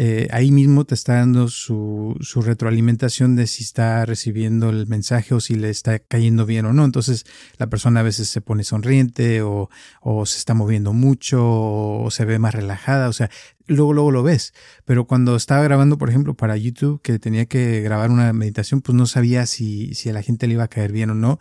eh, 0.00 0.28
ahí 0.30 0.52
mismo 0.52 0.84
te 0.84 0.94
está 0.94 1.14
dando 1.14 1.48
su, 1.48 2.16
su, 2.20 2.40
retroalimentación 2.40 3.34
de 3.34 3.48
si 3.48 3.64
está 3.64 4.06
recibiendo 4.06 4.70
el 4.70 4.86
mensaje 4.86 5.34
o 5.34 5.40
si 5.40 5.56
le 5.56 5.70
está 5.70 5.98
cayendo 5.98 6.46
bien 6.46 6.66
o 6.66 6.72
no. 6.72 6.84
Entonces 6.84 7.26
la 7.56 7.68
persona 7.68 7.98
a 7.98 8.04
veces 8.04 8.28
se 8.28 8.40
pone 8.40 8.62
sonriente 8.62 9.42
o, 9.42 9.70
o 10.00 10.24
se 10.24 10.38
está 10.38 10.54
moviendo 10.54 10.92
mucho 10.92 11.40
o 11.42 12.10
se 12.12 12.24
ve 12.24 12.38
más 12.38 12.54
relajada. 12.54 13.08
O 13.08 13.12
sea, 13.12 13.28
luego, 13.68 13.92
luego 13.92 14.10
lo 14.10 14.22
ves. 14.22 14.52
Pero 14.84 15.06
cuando 15.06 15.36
estaba 15.36 15.62
grabando, 15.62 15.98
por 15.98 16.08
ejemplo, 16.08 16.34
para 16.34 16.56
YouTube, 16.56 17.00
que 17.02 17.18
tenía 17.18 17.46
que 17.46 17.80
grabar 17.80 18.10
una 18.10 18.32
meditación, 18.32 18.80
pues 18.80 18.96
no 18.96 19.06
sabía 19.06 19.46
si, 19.46 19.94
si 19.94 20.08
a 20.08 20.12
la 20.12 20.22
gente 20.22 20.46
le 20.46 20.54
iba 20.54 20.64
a 20.64 20.68
caer 20.68 20.92
bien 20.92 21.10
o 21.10 21.14
no. 21.14 21.38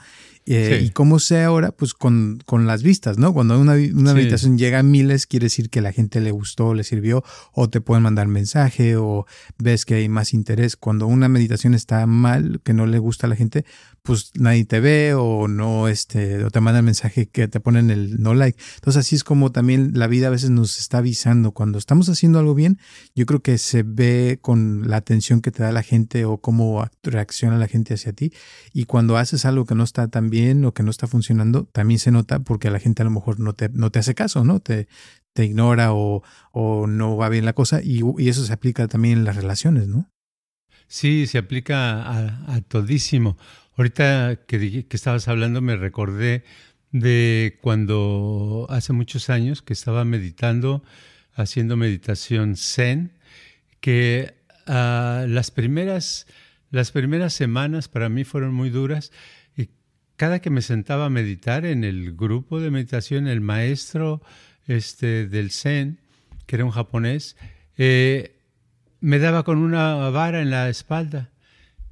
Eh, 0.50 0.82
y 0.82 0.92
como 0.92 1.20
sé 1.20 1.44
ahora, 1.44 1.74
pues 1.74 1.94
con, 1.94 2.40
con 2.46 2.68
las 2.68 2.82
vistas, 2.82 3.18
¿no? 3.18 3.34
Cuando 3.34 3.60
una, 3.60 3.74
una 3.74 4.14
meditación 4.14 4.58
llega 4.58 4.80
a 4.80 4.84
miles, 4.84 5.28
quiere 5.28 5.48
decir 5.48 5.70
que 5.70 5.82
la 5.82 5.92
gente 5.92 6.22
le 6.22 6.32
gustó, 6.32 6.74
le 6.74 6.86
sirvió, 6.86 7.22
o 7.52 7.70
te 7.70 7.82
pueden 7.82 8.04
mandar 8.04 8.28
mensaje, 8.28 8.96
o 8.96 9.26
ves 9.58 9.84
que 9.84 9.96
hay 9.96 10.08
más 10.08 10.34
interés. 10.34 10.78
Cuando 10.78 11.06
una 11.06 11.28
meditación 11.28 11.74
está 11.74 12.06
mal, 12.08 12.62
que 12.64 12.74
no 12.74 12.86
le 12.86 12.98
gusta 12.98 13.28
a 13.28 13.30
la 13.30 13.36
gente, 13.36 13.66
pues 14.04 14.32
nadie 14.36 14.64
te 14.64 14.80
ve 14.80 15.16
o 15.16 15.50
no, 15.50 15.90
este, 15.90 16.42
o 16.46 16.50
te 16.50 16.62
mandan 16.62 16.86
mensaje 16.86 17.28
que 17.28 17.50
te 17.50 17.60
ponen 17.60 17.90
el 17.90 18.22
no 18.22 18.34
like. 18.34 18.58
Entonces 18.76 19.02
así 19.02 19.18
es 19.18 19.26
como 19.26 19.52
también 19.52 19.92
la 19.96 20.08
vida 20.08 20.28
a 20.28 20.30
veces 20.30 20.50
nos 20.50 20.80
está 20.80 21.00
avisando. 21.00 21.52
Cuando 21.52 21.78
estamos 21.78 22.08
haciendo 22.18 22.40
algo 22.40 22.56
bien, 22.56 22.80
yo 23.16 23.26
creo 23.26 23.42
que 23.42 23.58
se 23.58 23.84
ve 23.84 24.40
con 24.42 24.90
la 24.90 24.98
atención 24.98 25.42
que 25.42 25.52
te 25.52 25.64
da 25.64 25.72
la 25.72 25.84
gente 25.84 26.26
o 26.26 26.40
cómo 26.40 26.88
reacciona 27.04 27.58
la 27.58 27.68
gente 27.68 27.94
hacia 27.94 28.14
ti. 28.14 28.34
Y 28.74 28.86
cuando 28.86 29.18
haces 29.18 29.46
algo 29.46 29.66
que 29.66 29.76
no 29.76 29.84
está 29.84 30.08
tan 30.08 30.30
bien 30.30 30.66
o 30.66 30.74
que 30.74 30.84
no 30.84 30.92
está 30.92 31.08
funcionando, 31.08 31.66
también 31.66 32.00
se 32.00 32.12
nota 32.12 32.40
porque 32.40 32.70
la 32.70 32.80
gente 32.80 33.02
a 33.02 33.06
lo 33.06 33.12
mejor 33.12 33.40
no 33.40 33.54
te, 33.54 33.70
no 33.70 33.92
te 33.92 34.00
hace 34.00 34.16
caso, 34.16 34.44
¿no? 34.44 34.60
Te, 34.60 34.88
te 35.34 35.46
ignora 35.46 35.94
o, 35.94 36.24
o 36.52 36.88
no 36.88 37.16
va 37.16 37.30
bien 37.30 37.46
la 37.46 37.54
cosa 37.54 37.82
y, 37.84 38.02
y 38.18 38.30
eso 38.30 38.46
se 38.46 38.54
aplica 38.54 38.88
también 38.88 39.20
en 39.20 39.24
las 39.24 39.36
relaciones, 39.36 39.88
¿no? 39.88 40.10
Sí, 40.88 41.28
se 41.28 41.38
aplica 41.38 42.02
a, 42.02 42.56
a 42.56 42.62
todísimo. 42.62 43.38
Ahorita 43.76 44.40
que, 44.48 44.88
que 44.88 44.96
estabas 44.98 45.28
hablando 45.28 45.62
me 45.62 45.76
recordé 45.76 46.44
de 46.92 47.60
cuando 47.62 48.66
hace 48.70 48.94
muchos 48.94 49.30
años 49.30 49.62
que 49.62 49.74
estaba 49.74 50.06
meditando, 50.06 50.84
haciendo 51.38 51.78
meditación 51.78 52.56
zen, 52.58 53.14
que 53.80 54.34
uh, 54.68 55.28
las, 55.28 55.52
primeras, 55.52 56.28
las 56.72 56.92
primeras 56.92 57.34
semanas 57.34 57.88
para 57.88 58.10
mí 58.10 58.24
fueron 58.24 58.54
muy 58.54 58.70
duras 58.70 59.12
y 59.56 59.70
cada 60.16 60.40
que 60.40 60.50
me 60.50 60.62
sentaba 60.62 61.06
a 61.06 61.10
meditar 61.10 61.66
en 61.66 61.84
el 61.84 62.16
grupo 62.16 62.60
de 62.60 62.72
meditación, 62.72 63.28
el 63.28 63.40
maestro 63.40 64.22
este, 64.66 65.28
del 65.28 65.52
zen, 65.52 66.00
que 66.48 66.56
era 66.56 66.66
un 66.66 66.72
japonés, 66.72 67.38
eh, 67.78 68.36
me 69.00 69.20
daba 69.20 69.44
con 69.44 69.60
una 69.60 70.10
vara 70.10 70.42
en 70.42 70.50
la 70.50 70.70
espalda 70.70 71.30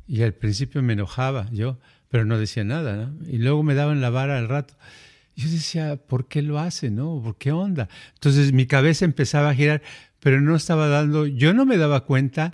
y 0.08 0.24
al 0.24 0.34
principio 0.34 0.82
me 0.82 0.94
enojaba 0.94 1.48
yo, 1.52 1.80
pero 2.10 2.26
no 2.26 2.40
decía 2.40 2.64
nada. 2.64 3.12
Y 3.28 3.38
luego 3.38 3.62
me 3.62 3.76
daban 3.76 4.02
la 4.02 4.10
vara 4.10 4.38
al 4.38 4.50
rato. 4.50 4.76
Yo 5.36 5.50
decía, 5.50 5.98
¿por 5.98 6.28
qué 6.28 6.42
lo 6.42 6.60
hace, 6.60 6.92
no? 6.92 7.22
¿Por 7.24 7.38
qué 7.38 7.52
onda? 7.52 7.90
Entonces 8.14 8.54
mi 8.54 8.68
cabeza 8.68 9.06
empezaba 9.06 9.50
a 9.50 9.56
girar, 9.56 9.82
pero 10.20 10.42
no 10.42 10.56
estaba 10.56 10.88
dando, 10.88 11.28
yo 11.28 11.54
no 11.54 11.66
me 11.66 11.78
daba 11.78 12.06
cuenta 12.06 12.54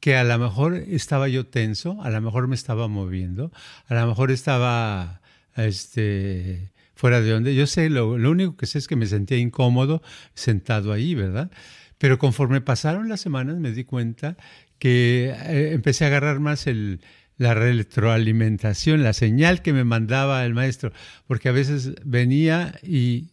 que 0.00 0.16
a 0.16 0.24
lo 0.24 0.38
mejor 0.38 0.74
estaba 0.74 1.28
yo 1.28 1.46
tenso, 1.46 2.02
a 2.02 2.10
lo 2.10 2.20
mejor 2.20 2.48
me 2.48 2.54
estaba 2.54 2.88
moviendo, 2.88 3.52
a 3.86 3.94
lo 3.94 4.06
mejor 4.06 4.30
estaba 4.30 5.20
este, 5.56 6.72
fuera 6.94 7.20
de 7.20 7.34
onda. 7.34 7.50
Yo 7.50 7.66
sé, 7.66 7.90
lo, 7.90 8.10
único 8.10 8.56
que 8.56 8.66
sé 8.66 8.78
es 8.78 8.88
que 8.88 8.96
me 8.96 9.06
sentía 9.06 9.38
incómodo 9.38 10.02
sentado 10.34 10.92
ahí, 10.92 11.14
¿verdad? 11.14 11.50
Pero 11.98 12.18
conforme 12.18 12.60
pasaron 12.60 13.08
las 13.08 13.20
semanas 13.20 13.56
me 13.56 13.72
di 13.72 13.84
cuenta 13.84 14.36
que 14.78 15.34
eh, 15.46 15.72
empecé 15.72 16.04
a 16.04 16.08
agarrar 16.08 16.40
más 16.40 16.66
el, 16.66 17.00
la 17.38 17.54
retroalimentación, 17.54 19.02
la 19.02 19.12
señal 19.12 19.62
que 19.62 19.72
me 19.72 19.84
mandaba 19.84 20.44
el 20.44 20.54
maestro, 20.54 20.92
porque 21.26 21.48
a 21.48 21.52
veces 21.52 21.94
venía 22.04 22.78
y, 22.82 23.30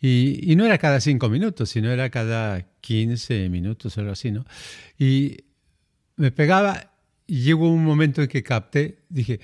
y, 0.00 0.54
no 0.56 0.64
era 0.64 0.78
cada 0.78 1.00
cinco 1.00 1.28
minutos, 1.28 1.70
sino 1.70 1.90
era 1.90 2.10
cada 2.10 2.62
quince 2.80 3.48
minutos 3.48 3.96
o 3.96 4.00
algo 4.00 4.12
así, 4.12 4.30
¿no? 4.30 4.44
Y 4.98 5.38
me 6.16 6.30
pegaba 6.30 6.92
y 7.26 7.42
llegó 7.42 7.70
un 7.70 7.84
momento 7.84 8.22
en 8.22 8.28
que 8.28 8.42
capté, 8.42 8.98
dije, 9.08 9.40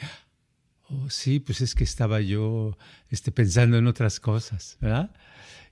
oh 0.88 1.10
sí, 1.10 1.40
pues 1.40 1.60
es 1.60 1.74
que 1.74 1.84
estaba 1.84 2.20
yo 2.20 2.78
este, 3.10 3.32
pensando 3.32 3.76
en 3.76 3.86
otras 3.86 4.20
cosas, 4.20 4.78
¿verdad? 4.80 5.10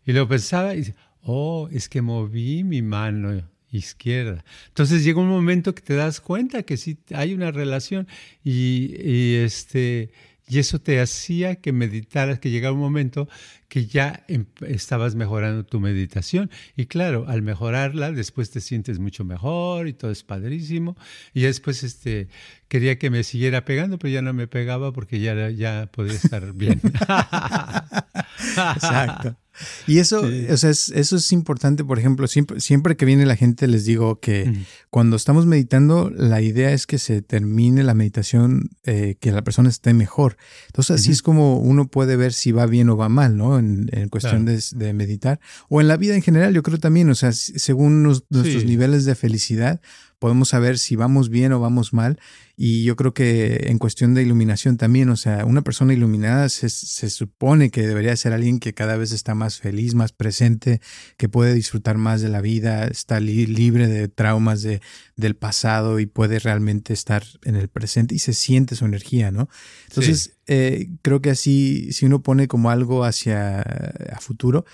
Y 0.05 0.13
lo 0.13 0.29
pensaba 0.29 0.75
y 0.75 0.95
oh, 1.23 1.69
es 1.73 1.89
que 1.89 2.03
moví 2.03 2.65
mi 2.65 2.83
mano 2.83 3.43
izquierda. 3.79 4.45
Entonces 4.69 5.05
llega 5.05 5.21
un 5.21 5.29
momento 5.29 5.75
que 5.75 5.83
te 5.83 5.95
das 5.95 6.21
cuenta 6.21 6.63
que 6.63 6.77
sí 6.77 6.99
hay 7.13 7.35
una 7.35 7.51
relación 7.51 8.07
y, 8.43 9.35
este, 9.37 10.11
y 10.47 10.59
eso 10.59 10.81
te 10.81 11.01
hacía 11.01 11.57
que 11.57 11.73
meditaras, 11.73 12.39
que 12.39 12.51
llegaba 12.51 12.75
un 12.75 12.81
momento 12.81 13.29
que 13.69 13.87
ya 13.87 14.25
em, 14.29 14.47
estabas 14.67 15.15
mejorando 15.15 15.65
tu 15.65 15.81
meditación. 15.81 16.51
Y 16.77 16.87
claro, 16.87 17.25
al 17.29 17.43
mejorarla, 17.43 18.13
después 18.13 18.51
te 18.51 18.61
sientes 18.61 18.99
mucho 18.99 19.25
mejor 19.25 19.89
y 19.89 19.95
todo 19.95 20.11
es 20.11 20.23
padrísimo. 20.23 20.97
Y 21.33 21.43
después 21.43 21.83
este, 21.83 22.29
quería 22.69 22.99
que 22.99 23.11
me 23.11 23.25
siguiera 23.25 23.65
pegando, 23.65 23.99
pero 23.99 24.13
ya 24.13 24.23
no 24.23 24.33
me 24.33 24.47
pegaba 24.47 24.93
porque 24.93 25.21
ya, 25.21 25.51
ya 25.51 25.91
podía 25.93 26.15
estar 26.15 26.53
bien. 26.53 26.81
Exacto. 28.75 29.37
Y 29.87 29.99
eso, 29.99 30.23
o 30.23 30.57
sea, 30.57 30.71
eso 30.71 31.17
es 31.17 31.33
importante, 31.33 31.85
por 31.85 31.99
ejemplo, 31.99 32.27
siempre, 32.27 32.61
siempre 32.61 32.97
que 32.97 33.05
viene 33.05 33.27
la 33.27 33.37
gente 33.37 33.67
les 33.67 33.85
digo 33.85 34.19
que 34.19 34.53
cuando 34.91 35.17
estamos 35.17 35.47
meditando, 35.47 36.11
la 36.11 36.41
idea 36.41 36.73
es 36.73 36.87
que 36.87 36.99
se 36.99 37.23
termine 37.23 37.83
la 37.83 37.95
meditación, 37.95 38.71
eh, 38.85 39.17
que 39.21 39.33
la 39.33 39.43
persona 39.43 39.69
esté 39.69 39.95
mejor. 39.95 40.37
Entonces, 40.67 41.01
así 41.01 41.13
es 41.13 41.23
como 41.23 41.59
uno 41.59 41.89
puede 41.89 42.17
ver 42.17 42.33
si 42.33 42.53
va 42.53 42.67
bien 42.67 42.89
o 42.91 42.97
va 42.97 43.09
mal, 43.09 43.37
¿no? 43.37 43.59
En, 43.59 43.89
cuestión 44.11 44.45
de, 44.45 44.93
meditar. 44.93 45.41
O 45.69 45.81
en 45.81 45.89
la 45.89 45.97
vida 45.97 46.15
en 46.15 46.23
general, 46.23 46.55
yo 46.55 46.63
creo 46.63 46.79
también, 46.79 47.11
o 47.11 47.15
sea, 47.15 47.33
según 47.33 48.03
nuestros 48.03 48.65
niveles 48.65 49.05
de 49.05 49.15
felicidad, 49.15 49.81
podemos 50.25 50.49
saber 50.49 50.79
si 50.79 50.97
vamos 50.97 51.29
bien 51.29 51.53
o 51.53 51.61
vamos 51.61 51.93
mal. 51.93 52.19
Y 52.57 52.83
yo 52.85 52.97
creo 52.97 53.13
que 53.13 53.67
en 53.67 53.77
cuestión 53.77 54.15
de 54.15 54.23
iluminación 54.23 54.79
también, 54.79 55.11
o 55.11 55.17
sea, 55.17 55.45
una 55.45 55.61
persona 55.61 55.93
iluminada 55.93 56.49
se, 56.49 56.71
supone 57.11 57.71
que 57.71 57.87
debería 57.87 58.17
ser 58.17 58.33
alguien 58.33 58.59
que 58.59 58.73
cada 58.73 58.97
vez 58.97 59.13
está 59.13 59.35
más 59.35 59.59
feliz, 59.59 59.95
más 59.95 60.13
presente, 60.13 60.81
que 61.19 61.29
puede 61.29 61.53
disfrutar 61.53 61.99
más 61.99 62.23
de 62.23 62.31
la 62.31 62.41
vida, 62.41 62.87
está 62.87 63.21
libre 63.21 63.87
de 63.87 64.09
traumas 64.09 64.63
de, 64.63 64.81
del 65.15 65.37
pasado 65.37 66.01
y 66.01 66.07
puede 66.07 66.39
realmente 66.39 66.95
estar 66.95 67.23
en 67.45 67.57
el 67.57 67.69
presente 67.69 68.15
y 68.15 68.19
se 68.19 68.33
siente 68.33 68.77
su 68.77 68.87
energía, 68.87 69.31
¿no? 69.31 69.51
Entonces, 69.91 70.39
eh, 70.47 70.89
creo 71.03 71.21
que 71.21 71.29
así, 71.29 71.93
si 71.93 72.07
uno 72.07 72.23
pone 72.23 72.49
como 72.49 72.71
algo 72.71 73.05
hacia 73.05 73.61
a 73.61 74.21
futuro, 74.21 74.65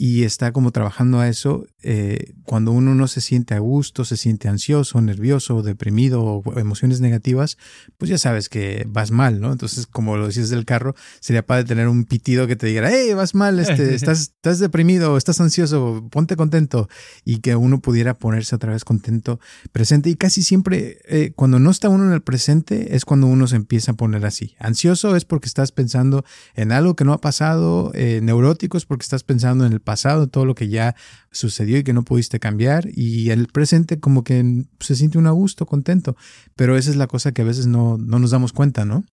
y 0.00 0.22
está 0.22 0.52
como 0.52 0.70
trabajando 0.70 1.18
a 1.18 1.28
eso, 1.28 1.66
eh, 1.82 2.34
cuando 2.44 2.70
uno 2.70 2.94
no 2.94 3.08
se 3.08 3.20
siente 3.20 3.54
a 3.54 3.58
gusto, 3.58 4.04
se 4.04 4.16
siente 4.16 4.46
ansioso, 4.48 5.00
nervioso, 5.00 5.62
deprimido 5.62 6.22
o 6.22 6.58
emociones 6.58 7.00
negativas, 7.00 7.58
pues 7.98 8.08
ya 8.08 8.16
sabes 8.16 8.48
que 8.48 8.86
vas 8.88 9.10
mal, 9.10 9.40
¿no? 9.40 9.50
Entonces, 9.50 9.88
como 9.88 10.16
lo 10.16 10.28
decías 10.28 10.50
del 10.50 10.64
carro, 10.64 10.94
sería 11.18 11.44
padre 11.44 11.64
tener 11.64 11.88
un 11.88 12.04
pitido 12.04 12.46
que 12.46 12.54
te 12.54 12.68
diga, 12.68 12.88
hey, 12.88 13.12
vas 13.14 13.34
mal, 13.34 13.58
este, 13.58 13.94
estás, 13.96 14.20
estás 14.20 14.60
deprimido, 14.60 15.16
estás 15.16 15.40
ansioso, 15.40 16.06
ponte 16.12 16.36
contento 16.36 16.88
y 17.24 17.38
que 17.38 17.56
uno 17.56 17.80
pudiera 17.80 18.14
ponerse 18.14 18.54
otra 18.54 18.72
vez 18.72 18.84
contento, 18.84 19.40
presente 19.72 20.10
y 20.10 20.14
casi 20.14 20.44
siempre 20.44 20.98
eh, 21.08 21.32
cuando 21.34 21.58
no 21.58 21.72
está 21.72 21.88
uno 21.88 22.04
en 22.04 22.12
el 22.12 22.22
presente 22.22 22.94
es 22.94 23.04
cuando 23.04 23.26
uno 23.26 23.48
se 23.48 23.56
empieza 23.56 23.92
a 23.92 23.94
poner 23.96 24.24
así. 24.24 24.54
Ansioso 24.60 25.16
es 25.16 25.24
porque 25.24 25.46
estás 25.46 25.72
pensando 25.72 26.24
en 26.54 26.70
algo 26.70 26.94
que 26.94 27.04
no 27.04 27.12
ha 27.12 27.20
pasado, 27.20 27.90
eh, 27.94 28.20
neurótico 28.22 28.78
es 28.78 28.86
porque 28.86 29.02
estás 29.02 29.24
pensando 29.24 29.66
en 29.66 29.72
el 29.72 29.80
pasado, 29.88 30.26
todo 30.26 30.44
lo 30.44 30.54
que 30.54 30.68
ya 30.68 30.94
sucedió 31.30 31.78
y 31.78 31.82
que 31.82 31.94
no 31.94 32.02
pudiste 32.02 32.38
cambiar 32.38 32.88
y 32.92 33.30
el 33.30 33.46
presente 33.46 33.98
como 34.00 34.22
que 34.22 34.66
se 34.80 34.94
siente 34.96 35.16
un 35.16 35.26
a 35.26 35.30
gusto, 35.30 35.64
contento, 35.64 36.14
pero 36.56 36.76
esa 36.76 36.90
es 36.90 36.96
la 36.96 37.06
cosa 37.06 37.32
que 37.32 37.40
a 37.40 37.46
veces 37.46 37.66
no, 37.66 37.96
no 37.96 38.18
nos 38.18 38.32
damos 38.32 38.52
cuenta, 38.52 38.84
¿no? 38.84 39.06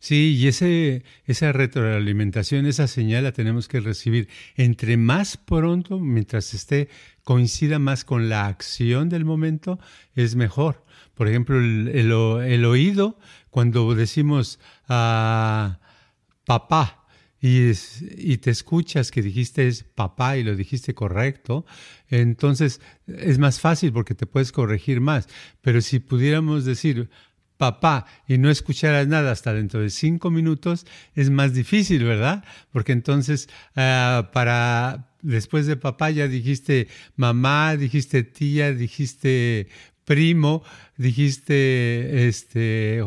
Sí, 0.00 0.34
y 0.36 0.48
ese, 0.48 1.04
esa 1.26 1.52
retroalimentación, 1.52 2.66
esa 2.66 2.88
señal 2.88 3.22
la 3.22 3.30
tenemos 3.30 3.68
que 3.68 3.78
recibir 3.78 4.28
entre 4.56 4.96
más 4.96 5.36
pronto, 5.36 6.00
mientras 6.00 6.54
esté, 6.54 6.88
coincida 7.22 7.78
más 7.78 8.04
con 8.04 8.28
la 8.28 8.46
acción 8.46 9.08
del 9.08 9.24
momento, 9.24 9.78
es 10.16 10.34
mejor. 10.34 10.84
Por 11.14 11.28
ejemplo, 11.28 11.56
el, 11.60 12.64
oído, 12.64 13.20
cuando 13.50 13.94
decimos 13.94 14.58
a 14.88 15.78
ah, 15.78 15.86
papá, 16.44 17.05
y, 17.46 18.36
te 18.38 18.50
escuchas 18.50 19.10
que 19.10 19.22
dijiste 19.22 19.68
es 19.68 19.84
papá 19.84 20.36
y 20.36 20.42
lo 20.42 20.56
dijiste 20.56 20.94
correcto, 20.94 21.64
entonces 22.08 22.80
es 23.06 23.38
más 23.38 23.60
fácil 23.60 23.92
porque 23.92 24.14
te 24.14 24.26
puedes 24.26 24.52
corregir 24.52 25.00
más. 25.00 25.28
Pero 25.60 25.80
si 25.80 26.00
pudiéramos 26.00 26.64
decir 26.64 27.08
papá 27.56 28.06
y 28.26 28.38
no 28.38 28.50
escucharas 28.50 29.06
nada 29.06 29.32
hasta 29.32 29.54
dentro 29.54 29.80
de 29.80 29.90
cinco 29.90 30.30
minutos, 30.30 30.86
es 31.14 31.30
más 31.30 31.54
difícil, 31.54 32.04
¿verdad? 32.04 32.44
Porque 32.72 32.92
entonces 32.92 33.48
ah, 33.76 34.30
para 34.32 35.12
después 35.22 35.66
de 35.66 35.76
papá 35.76 36.10
ya 36.10 36.28
dijiste 36.28 36.88
mamá, 37.16 37.76
dijiste 37.76 38.22
tía, 38.24 38.72
dijiste 38.72 39.68
primo, 40.04 40.62
dijiste 40.96 42.28
este 42.28 43.02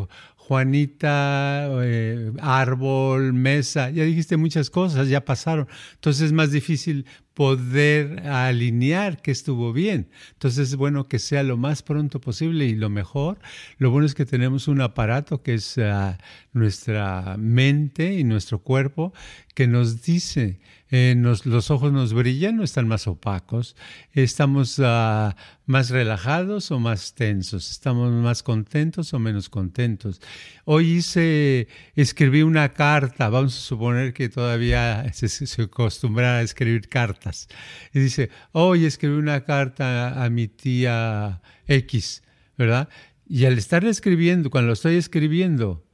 Juanita, 0.50 1.70
eh, 1.84 2.32
árbol, 2.42 3.34
mesa, 3.34 3.92
ya 3.92 4.04
dijiste 4.04 4.36
muchas 4.36 4.72
cosas, 4.72 5.08
ya 5.08 5.24
pasaron. 5.24 5.68
Entonces 5.94 6.24
es 6.24 6.32
más 6.32 6.52
difícil 6.52 7.06
poder 7.36 8.28
alinear 8.28 9.22
que 9.22 9.30
estuvo 9.30 9.74
bien. 9.74 10.10
Entonces 10.34 10.70
es 10.70 10.76
bueno 10.76 11.08
que 11.08 11.20
sea 11.20 11.44
lo 11.44 11.56
más 11.56 11.84
pronto 11.84 12.20
posible 12.20 12.66
y 12.66 12.74
lo 12.74 12.90
mejor. 12.90 13.38
Lo 13.78 13.92
bueno 13.92 14.08
es 14.08 14.16
que 14.16 14.26
tenemos 14.26 14.68
un 14.68 14.82
aparato 14.82 15.44
que 15.44 15.54
es 15.54 15.78
ah, 15.78 16.18
nuestra 16.52 17.38
mente 17.38 18.16
y 18.16 18.24
nuestro 18.24 18.58
cuerpo 18.58 19.14
que 19.54 19.68
nos 19.68 20.02
dice 20.02 20.60
eh, 20.92 21.16
los 21.18 21.72
ojos 21.72 21.94
nos 21.94 22.14
brillan 22.14 22.60
o 22.60 22.64
están 22.64 22.88
más 22.88 23.08
opacos, 23.08 23.76
estamos 24.14 24.80
ah, 24.84 25.36
más 25.66 25.90
relajados 25.92 26.72
o 26.72 26.80
más 26.80 27.14
tensos, 27.14 27.70
estamos 27.70 28.12
más 28.12 28.42
contentos 28.42 29.14
o 29.14 29.20
menos 29.20 29.50
contentos. 29.50 30.20
Hoy 30.66 30.94
hice, 30.94 31.68
escribí 31.96 32.42
una 32.42 32.70
carta, 32.70 33.30
vamos 33.30 33.56
a 33.56 33.62
suponer 33.62 34.14
que 34.14 34.30
todavía 34.30 35.12
se, 35.14 35.30
se 35.30 35.62
acostumbra 35.62 36.38
a 36.38 36.42
escribir 36.42 36.90
cartas, 36.90 37.48
y 37.94 38.00
dice, 38.00 38.30
hoy 38.52 38.86
escribí 38.86 39.16
una 39.16 39.44
carta 39.46 40.24
a 40.24 40.30
mi 40.30 40.48
tía 40.48 41.42
X, 41.68 42.24
¿verdad? 42.58 42.90
Y 43.28 43.46
al 43.46 43.60
estar 43.60 43.86
escribiendo, 43.86 44.50
cuando 44.50 44.68
lo 44.68 44.74
estoy 44.74 44.96
escribiendo, 44.96 45.86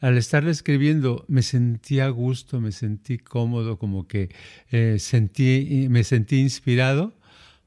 al 0.00 0.16
estar 0.16 0.46
escribiendo 0.48 1.24
me 1.28 1.42
sentí 1.42 2.00
a 2.00 2.08
gusto, 2.08 2.60
me 2.60 2.72
sentí 2.72 3.18
cómodo, 3.18 3.78
como 3.78 4.08
que 4.08 4.30
eh, 4.70 4.96
sentí, 4.98 5.86
me 5.90 6.04
sentí 6.04 6.40
inspirado. 6.40 7.14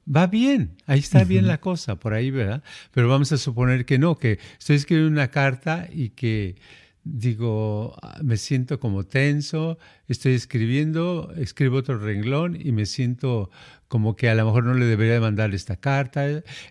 Va 0.06 0.28
bien, 0.28 0.76
ahí 0.86 1.00
está 1.00 1.24
bien 1.24 1.48
la 1.48 1.62
cosa, 1.62 1.98
por 1.98 2.14
ahí, 2.14 2.30
¿verdad? 2.30 2.62
Pero 2.92 3.08
vamos 3.08 3.32
a 3.32 3.38
suponer 3.38 3.86
que 3.86 3.98
no, 3.98 4.18
que 4.18 4.38
estoy 4.60 4.76
escribiendo 4.76 5.12
una 5.12 5.30
carta 5.30 5.88
y 5.90 6.10
que 6.10 6.56
digo, 7.04 7.96
me 8.22 8.38
siento 8.38 8.80
como 8.80 9.04
tenso, 9.04 9.78
estoy 10.08 10.34
escribiendo, 10.34 11.34
escribo 11.36 11.78
otro 11.78 11.98
renglón 11.98 12.58
y 12.60 12.72
me 12.72 12.86
siento 12.86 13.50
como 13.88 14.16
que 14.16 14.30
a 14.30 14.36
lo 14.36 14.46
mejor 14.46 14.64
no 14.64 14.74
le 14.74 14.86
debería 14.86 15.20
mandar 15.20 15.54
esta 15.54 15.76
carta. 15.76 16.26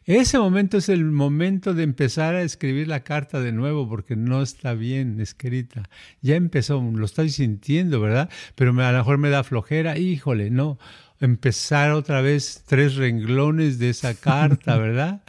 Ese 0.06 0.38
momento 0.38 0.78
es 0.78 0.88
el 0.88 1.04
momento 1.04 1.74
de 1.74 1.84
empezar 1.84 2.34
a 2.34 2.42
escribir 2.42 2.88
la 2.88 3.04
carta 3.04 3.40
de 3.40 3.52
nuevo 3.52 3.88
porque 3.88 4.16
no 4.16 4.42
está 4.42 4.74
bien 4.74 5.20
escrita. 5.20 5.88
Ya 6.20 6.34
empezó, 6.34 6.80
lo 6.80 7.04
estoy 7.04 7.30
sintiendo, 7.30 8.00
¿verdad? 8.00 8.28
Pero 8.54 8.70
a 8.72 8.92
lo 8.92 8.98
mejor 8.98 9.18
me 9.18 9.30
da 9.30 9.44
flojera, 9.44 9.98
híjole, 9.98 10.50
no 10.50 10.78
empezar 11.22 11.92
otra 11.92 12.20
vez 12.20 12.62
tres 12.66 12.96
renglones 12.96 13.78
de 13.78 13.90
esa 13.90 14.14
carta, 14.14 14.76
¿verdad? 14.78 15.22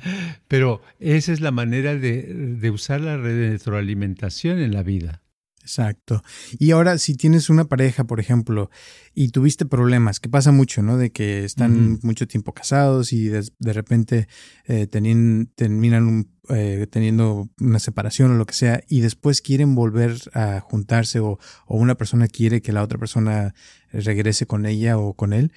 Pero 0.48 0.82
esa 1.00 1.32
es 1.32 1.42
la 1.42 1.52
manera 1.52 1.96
de, 1.96 2.24
de 2.24 2.70
usar 2.72 3.02
la 3.02 3.18
retroalimentación 3.18 4.60
en 4.60 4.74
la 4.74 4.84
vida. 4.84 5.23
Exacto. 5.64 6.22
Y 6.60 6.72
ahora, 6.72 6.98
si 6.98 7.16
tienes 7.16 7.50
una 7.50 7.64
pareja, 7.66 8.04
por 8.04 8.20
ejemplo, 8.20 8.70
y 9.14 9.30
tuviste 9.30 9.66
problemas, 9.66 10.20
que 10.20 10.28
pasa 10.28 10.52
mucho, 10.52 10.84
¿no? 10.84 10.98
De 10.98 11.14
que 11.14 11.46
están 11.46 12.00
mucho 12.04 12.28
tiempo 12.28 12.54
casados 12.54 13.14
y 13.14 13.30
de, 13.30 13.74
repente 13.74 14.28
eh, 14.66 14.88
terminan 14.88 16.28
eh, 16.50 16.86
teniendo 16.92 17.50
una 17.62 17.80
separación 17.80 18.32
o 18.32 18.36
lo 18.36 18.46
que 18.46 18.56
sea, 18.56 18.84
y 18.90 19.00
después 19.00 19.42
quieren 19.42 19.74
volver 19.74 20.18
a 20.34 20.60
juntarse 20.60 21.22
o, 21.22 21.40
o 21.66 21.78
una 21.78 21.96
persona 21.96 22.28
quiere 22.28 22.62
que 22.62 22.74
la 22.74 22.84
otra 22.84 23.00
persona 23.00 23.56
regrese 23.94 24.46
con 24.46 24.66
ella 24.66 24.98
o 24.98 25.14
con 25.14 25.32
él. 25.32 25.54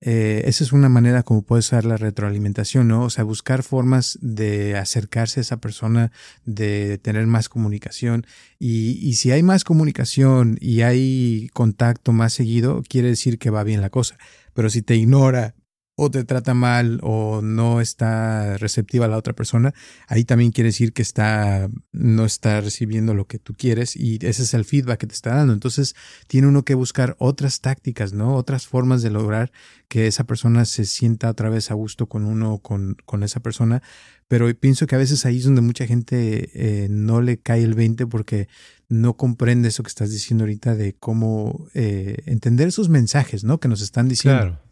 Eh, 0.00 0.42
esa 0.46 0.62
es 0.62 0.72
una 0.72 0.88
manera 0.88 1.24
como 1.24 1.42
puede 1.42 1.60
usar 1.60 1.84
la 1.84 1.96
retroalimentación, 1.96 2.88
¿no? 2.88 3.04
O 3.04 3.10
sea, 3.10 3.24
buscar 3.24 3.62
formas 3.62 4.18
de 4.22 4.76
acercarse 4.76 5.40
a 5.40 5.42
esa 5.42 5.56
persona, 5.58 6.12
de 6.44 6.98
tener 6.98 7.26
más 7.26 7.48
comunicación. 7.48 8.26
Y, 8.58 8.92
y 9.06 9.14
si 9.14 9.32
hay 9.32 9.42
más 9.42 9.64
comunicación 9.64 10.56
y 10.60 10.82
hay 10.82 11.50
contacto 11.52 12.12
más 12.12 12.32
seguido, 12.32 12.82
quiere 12.88 13.08
decir 13.08 13.38
que 13.38 13.50
va 13.50 13.64
bien 13.64 13.80
la 13.80 13.90
cosa. 13.90 14.18
Pero 14.54 14.70
si 14.70 14.82
te 14.82 14.96
ignora 14.96 15.54
o 16.00 16.12
te 16.12 16.22
trata 16.22 16.54
mal 16.54 17.00
o 17.02 17.42
no 17.42 17.80
está 17.80 18.56
receptiva 18.56 19.06
a 19.06 19.08
la 19.08 19.16
otra 19.16 19.32
persona, 19.32 19.74
ahí 20.06 20.24
también 20.24 20.52
quiere 20.52 20.68
decir 20.68 20.92
que 20.92 21.02
está, 21.02 21.68
no 21.90 22.24
está 22.24 22.60
recibiendo 22.60 23.14
lo 23.14 23.26
que 23.26 23.40
tú 23.40 23.54
quieres 23.54 23.96
y 23.96 24.24
ese 24.24 24.44
es 24.44 24.54
el 24.54 24.64
feedback 24.64 25.00
que 25.00 25.06
te 25.08 25.14
está 25.14 25.34
dando. 25.34 25.52
Entonces 25.52 25.96
tiene 26.28 26.46
uno 26.46 26.64
que 26.64 26.76
buscar 26.76 27.16
otras 27.18 27.60
tácticas, 27.60 28.12
¿no? 28.12 28.36
Otras 28.36 28.68
formas 28.68 29.02
de 29.02 29.10
lograr 29.10 29.50
que 29.88 30.06
esa 30.06 30.22
persona 30.22 30.66
se 30.66 30.84
sienta 30.84 31.30
otra 31.30 31.50
vez 31.50 31.72
a 31.72 31.74
gusto 31.74 32.06
con 32.06 32.24
uno, 32.24 32.58
con, 32.58 32.96
con 33.04 33.24
esa 33.24 33.40
persona. 33.40 33.82
Pero 34.28 34.48
pienso 34.54 34.86
que 34.86 34.94
a 34.94 34.98
veces 34.98 35.26
ahí 35.26 35.38
es 35.38 35.44
donde 35.46 35.62
mucha 35.62 35.84
gente 35.84 36.50
eh, 36.54 36.86
no 36.88 37.20
le 37.22 37.38
cae 37.38 37.64
el 37.64 37.74
20 37.74 38.06
porque 38.06 38.46
no 38.88 39.16
comprende 39.16 39.68
eso 39.68 39.82
que 39.82 39.88
estás 39.88 40.12
diciendo 40.12 40.44
ahorita 40.44 40.76
de 40.76 40.94
cómo 40.94 41.66
eh, 41.74 42.18
entender 42.26 42.68
esos 42.68 42.88
mensajes, 42.88 43.42
¿no? 43.42 43.58
Que 43.58 43.66
nos 43.66 43.80
están 43.80 44.06
diciendo. 44.08 44.42
Claro. 44.42 44.67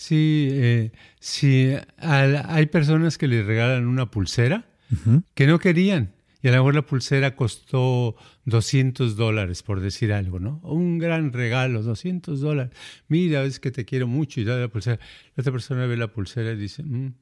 Sí, 0.00 0.48
eh, 0.50 0.92
sí 1.18 1.74
hay 1.98 2.66
personas 2.66 3.18
que 3.18 3.28
le 3.28 3.42
regalan 3.42 3.86
una 3.86 4.10
pulsera 4.10 4.64
que 5.34 5.46
no 5.46 5.58
querían. 5.58 6.14
Y 6.40 6.48
a 6.48 6.52
lo 6.52 6.56
mejor 6.56 6.74
la 6.74 6.86
pulsera 6.86 7.36
costó 7.36 8.16
200 8.46 9.14
dólares, 9.14 9.62
por 9.62 9.80
decir 9.80 10.14
algo, 10.14 10.40
¿no? 10.40 10.58
Un 10.62 10.98
gran 10.98 11.34
regalo, 11.34 11.82
200 11.82 12.40
dólares. 12.40 12.72
Mira, 13.08 13.42
es 13.42 13.60
que 13.60 13.70
te 13.70 13.84
quiero 13.84 14.06
mucho 14.06 14.40
y 14.40 14.44
da 14.44 14.56
la 14.56 14.68
pulsera. 14.68 14.98
La 15.36 15.42
otra 15.42 15.52
persona 15.52 15.84
ve 15.84 15.98
la 15.98 16.08
pulsera 16.08 16.52
y 16.52 16.56
dice, 16.56 16.82
mm", 16.82 17.12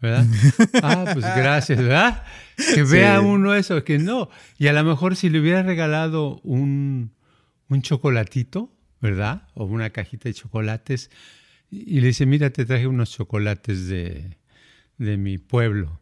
¿verdad? 0.00 0.24
ah, 0.84 1.10
pues 1.12 1.24
gracias, 1.24 1.80
¿verdad? 1.80 2.22
Que 2.74 2.84
vea 2.84 3.20
uno 3.22 3.56
eso, 3.56 3.82
que 3.82 3.98
no. 3.98 4.30
Y 4.56 4.68
a 4.68 4.72
lo 4.72 4.84
mejor 4.84 5.16
si 5.16 5.30
le 5.30 5.40
hubiera 5.40 5.64
regalado 5.64 6.38
un, 6.44 7.10
un 7.68 7.82
chocolatito, 7.82 8.72
¿verdad? 9.00 9.48
O 9.54 9.64
una 9.64 9.90
cajita 9.90 10.28
de 10.28 10.34
chocolates, 10.34 11.10
y 11.86 12.00
le 12.00 12.08
dice, 12.08 12.26
mira, 12.26 12.50
te 12.50 12.64
traje 12.64 12.86
unos 12.86 13.10
chocolates 13.10 13.88
de, 13.88 14.36
de 14.98 15.16
mi 15.16 15.38
pueblo. 15.38 16.00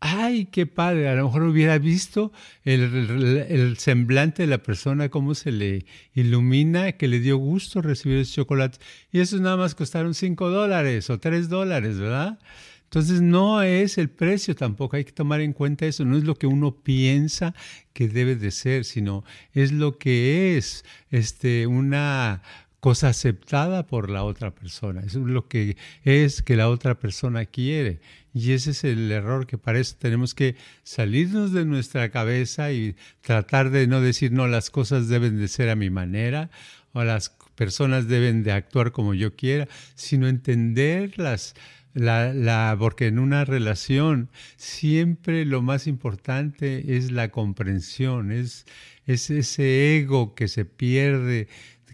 ¡Ay, 0.00 0.46
qué 0.46 0.66
padre! 0.66 1.08
A 1.08 1.16
lo 1.16 1.24
mejor 1.24 1.42
hubiera 1.42 1.76
visto 1.78 2.32
el, 2.64 3.46
el, 3.48 3.78
semblante 3.78 4.42
de 4.44 4.46
la 4.46 4.62
persona, 4.62 5.08
cómo 5.08 5.34
se 5.34 5.50
le 5.50 5.86
ilumina, 6.14 6.92
que 6.92 7.08
le 7.08 7.18
dio 7.18 7.36
gusto 7.36 7.82
recibir 7.82 8.18
esos 8.18 8.34
chocolates. 8.34 8.80
Y 9.10 9.18
esos 9.18 9.40
nada 9.40 9.56
más 9.56 9.74
costaron 9.74 10.14
cinco 10.14 10.50
dólares 10.50 11.10
o 11.10 11.18
tres 11.18 11.48
dólares, 11.48 11.98
¿verdad? 11.98 12.38
Entonces 12.84 13.20
no 13.20 13.60
es 13.60 13.98
el 13.98 14.08
precio 14.08 14.54
tampoco, 14.54 14.96
hay 14.96 15.04
que 15.04 15.12
tomar 15.12 15.42
en 15.42 15.52
cuenta 15.52 15.84
eso, 15.84 16.06
no 16.06 16.16
es 16.16 16.24
lo 16.24 16.36
que 16.36 16.46
uno 16.46 16.74
piensa 16.74 17.54
que 17.92 18.08
debe 18.08 18.34
de 18.34 18.50
ser, 18.50 18.86
sino 18.86 19.24
es 19.52 19.72
lo 19.72 19.98
que 19.98 20.56
es 20.56 20.86
este, 21.10 21.66
una 21.66 22.42
cosa 22.80 23.08
aceptada 23.08 23.86
por 23.86 24.10
la 24.10 24.24
otra 24.24 24.54
persona. 24.54 25.02
Es 25.02 25.14
lo 25.14 25.48
que 25.48 25.76
es 26.04 26.42
que 26.42 26.56
la 26.56 26.68
otra 26.68 26.98
persona 26.98 27.44
quiere. 27.44 28.00
Y 28.32 28.52
ese 28.52 28.70
es 28.70 28.84
el 28.84 29.10
error 29.10 29.46
que 29.46 29.58
para 29.58 29.80
eso 29.80 29.96
tenemos 29.98 30.34
que 30.34 30.56
salirnos 30.84 31.52
de 31.52 31.64
nuestra 31.64 32.10
cabeza 32.10 32.72
y 32.72 32.94
tratar 33.20 33.70
de 33.70 33.86
no 33.86 34.00
decir, 34.00 34.32
no, 34.32 34.46
las 34.46 34.70
cosas 34.70 35.08
deben 35.08 35.38
de 35.38 35.48
ser 35.48 35.70
a 35.70 35.76
mi 35.76 35.90
manera 35.90 36.50
o 36.92 37.02
las 37.04 37.30
personas 37.54 38.06
deben 38.06 38.44
de 38.44 38.52
actuar 38.52 38.92
como 38.92 39.14
yo 39.14 39.34
quiera, 39.34 39.68
sino 39.94 40.28
entenderlas. 40.28 41.54
La, 41.94 42.32
la, 42.32 42.76
porque 42.78 43.06
en 43.06 43.18
una 43.18 43.44
relación 43.44 44.30
siempre 44.56 45.44
lo 45.44 45.62
más 45.62 45.88
importante 45.88 46.96
es 46.96 47.10
la 47.10 47.30
comprensión, 47.30 48.30
es, 48.30 48.66
es 49.06 49.30
ese 49.30 49.96
ego 49.96 50.36
que 50.36 50.46
se 50.46 50.64
pierde 50.64 51.48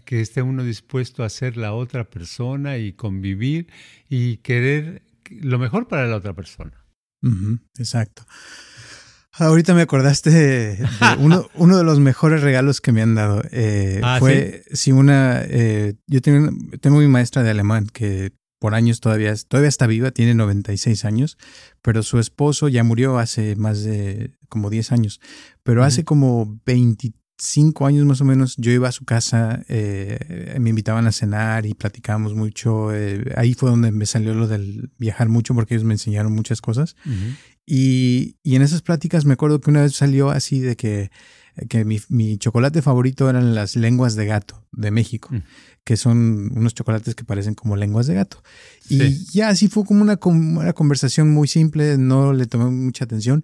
que 0.05 0.21
esté 0.21 0.41
uno 0.41 0.63
dispuesto 0.63 1.23
a 1.23 1.29
ser 1.29 1.57
la 1.57 1.73
otra 1.73 2.09
persona 2.09 2.77
y 2.77 2.93
convivir 2.93 3.67
y 4.09 4.37
querer 4.37 5.03
lo 5.29 5.59
mejor 5.59 5.87
para 5.87 6.07
la 6.07 6.15
otra 6.15 6.33
persona. 6.33 6.85
exacto. 7.77 8.23
Ahorita 9.37 9.73
me 9.73 9.81
acordaste 9.81 10.29
de, 10.29 10.87
uno, 11.19 11.49
uno, 11.55 11.77
de 11.77 11.83
los 11.83 11.99
mejores 11.99 12.41
regalos 12.41 12.79
que 12.79 12.93
me 12.93 13.01
han 13.01 13.15
dado. 13.15 13.41
Eh, 13.51 13.99
ah, 14.01 14.17
fue 14.19 14.63
si 14.71 14.91
una. 14.91 15.41
Eh, 15.43 15.95
yo 16.07 16.21
tengo, 16.21 16.55
tengo 16.79 16.99
mi 16.99 17.07
maestra 17.07 17.43
de 17.43 17.49
alemán 17.49 17.87
que 17.91 18.31
por 18.59 18.73
años 18.73 19.01
todavía, 19.01 19.33
todavía 19.47 19.69
está 19.69 19.87
viva, 19.87 20.11
tiene 20.11 20.33
96 20.33 21.05
años, 21.05 21.37
pero 21.81 22.01
su 22.01 22.17
esposo 22.19 22.67
ya 22.69 22.83
murió 22.83 23.17
hace 23.19 23.55
más 23.57 23.83
de 23.83 24.31
como 24.47 24.69
10 24.69 24.91
años. 24.93 25.19
Pero 25.63 25.83
hace 25.83 26.05
como 26.05 26.59
20, 26.65 27.11
cinco 27.37 27.85
años 27.85 28.05
más 28.05 28.21
o 28.21 28.25
menos, 28.25 28.55
yo 28.57 28.71
iba 28.71 28.87
a 28.87 28.91
su 28.91 29.05
casa, 29.05 29.63
eh, 29.67 30.57
me 30.59 30.69
invitaban 30.69 31.07
a 31.07 31.11
cenar 31.11 31.65
y 31.65 31.73
platicábamos 31.73 32.33
mucho. 32.33 32.93
Eh, 32.93 33.33
ahí 33.35 33.53
fue 33.53 33.69
donde 33.69 33.91
me 33.91 34.05
salió 34.05 34.33
lo 34.33 34.47
del 34.47 34.91
viajar 34.97 35.29
mucho 35.29 35.53
porque 35.53 35.75
ellos 35.75 35.85
me 35.85 35.93
enseñaron 35.93 36.33
muchas 36.33 36.61
cosas. 36.61 36.95
y, 37.65 38.37
y, 38.43 38.55
en 38.55 38.61
esas 38.61 38.81
pláticas 38.81 39.25
me 39.25 39.33
acuerdo 39.33 39.59
que 39.59 39.69
una 39.69 39.81
vez 39.81 39.95
salió 39.95 40.29
así 40.29 40.59
de 40.59 40.75
que, 40.75 41.11
que 41.69 41.83
mi, 41.83 41.99
mi 42.09 42.37
chocolate 42.37 42.81
favorito 42.81 43.29
eran 43.29 43.55
las 43.55 43.75
lenguas 43.75 44.15
de 44.15 44.25
gato 44.25 44.65
de 44.71 44.91
México, 44.91 45.29
mm. 45.31 45.41
que 45.83 45.97
son 45.97 46.51
unos 46.55 46.73
chocolates 46.73 47.15
que 47.15 47.23
parecen 47.23 47.55
como 47.55 47.75
lenguas 47.75 48.07
de 48.07 48.15
gato. 48.15 48.43
Y 48.89 49.25
ya 49.31 49.49
así 49.49 49.67
fue 49.67 49.83
como 49.83 50.01
una, 50.01 50.19
una 50.23 50.73
conversación 50.73 51.31
muy 51.31 51.47
simple, 51.47 51.97
no 51.97 52.33
le 52.33 52.45
tomé 52.45 52.65
mucha 52.65 53.05
atención, 53.05 53.43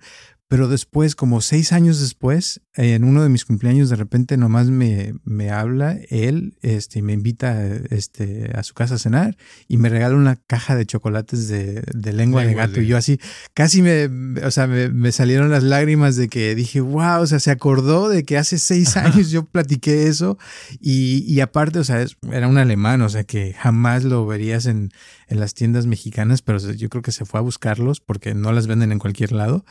pero 0.52 0.68
después, 0.68 1.16
como 1.16 1.40
seis 1.40 1.72
años 1.72 2.02
después, 2.02 2.60
en 2.76 3.06
uno 3.06 3.24
de 3.24 3.30
mis 3.30 3.46
cumpleaños, 3.46 3.90
de 3.90 3.96
repente 3.96 4.36
nomás 4.36 4.68
me, 4.68 5.14
me 5.24 5.50
habla 5.50 5.98
él, 6.10 6.58
este, 6.62 7.02
me 7.02 7.14
invita 7.14 7.66
este, 7.90 8.52
a 8.54 8.62
su 8.64 8.74
casa 8.74 8.96
a 8.96 8.98
cenar 8.98 9.38
y 9.70 9.78
me 9.78 9.88
regala 9.88 10.14
una 10.14 10.36
caja 10.36 10.76
de 10.76 10.86
chocolates 10.86 11.48
de, 11.48 11.82
de 11.94 12.12
lengua, 12.12 12.44
de 12.44 12.54
gato. 12.54 12.82
Y 12.82 12.88
yo 12.88 12.98
así, 12.98 13.18
casi 13.54 13.82
me, 13.82 14.08
o 14.44 14.52
sea, 14.52 14.68
me, 14.68 14.90
me, 14.90 15.14
salieron 15.14 15.52
las 15.52 15.64
lágrimas 15.64 16.18
de 16.18 16.28
que 16.28 16.54
dije, 16.54 16.82
wow, 16.82 17.22
o 17.22 17.28
sea, 17.28 17.40
se 17.40 17.52
acordó 17.52 18.10
de 18.10 18.26
que 18.26 18.38
hace 18.38 18.60
seis 18.60 18.98
años 18.98 19.32
yo 19.32 19.46
platiqué 19.46 20.08
eso. 20.08 20.38
Y, 20.82 21.24
y 21.34 21.40
aparte, 21.40 21.80
o 21.80 21.86
sea, 21.86 22.06
era 22.30 22.50
un 22.50 22.58
alemán, 22.58 23.02
o 23.04 23.08
sea, 23.08 23.24
que 23.24 23.54
jamás 23.54 24.04
lo 24.04 24.26
verías 24.26 24.66
en, 24.66 24.92
en 25.32 25.40
las 25.40 25.54
tiendas 25.54 25.86
mexicanas, 25.86 26.42
pero 26.42 26.60
yo 26.60 26.90
creo 26.90 27.02
que 27.02 27.14
se 27.14 27.24
fue 27.24 27.40
a 27.40 27.44
buscarlos 27.44 28.02
porque 28.02 28.36
no 28.36 28.52
las 28.52 28.68
venden 28.68 28.92
en 28.92 29.00
cualquier 29.00 29.32
lado. 29.32 29.64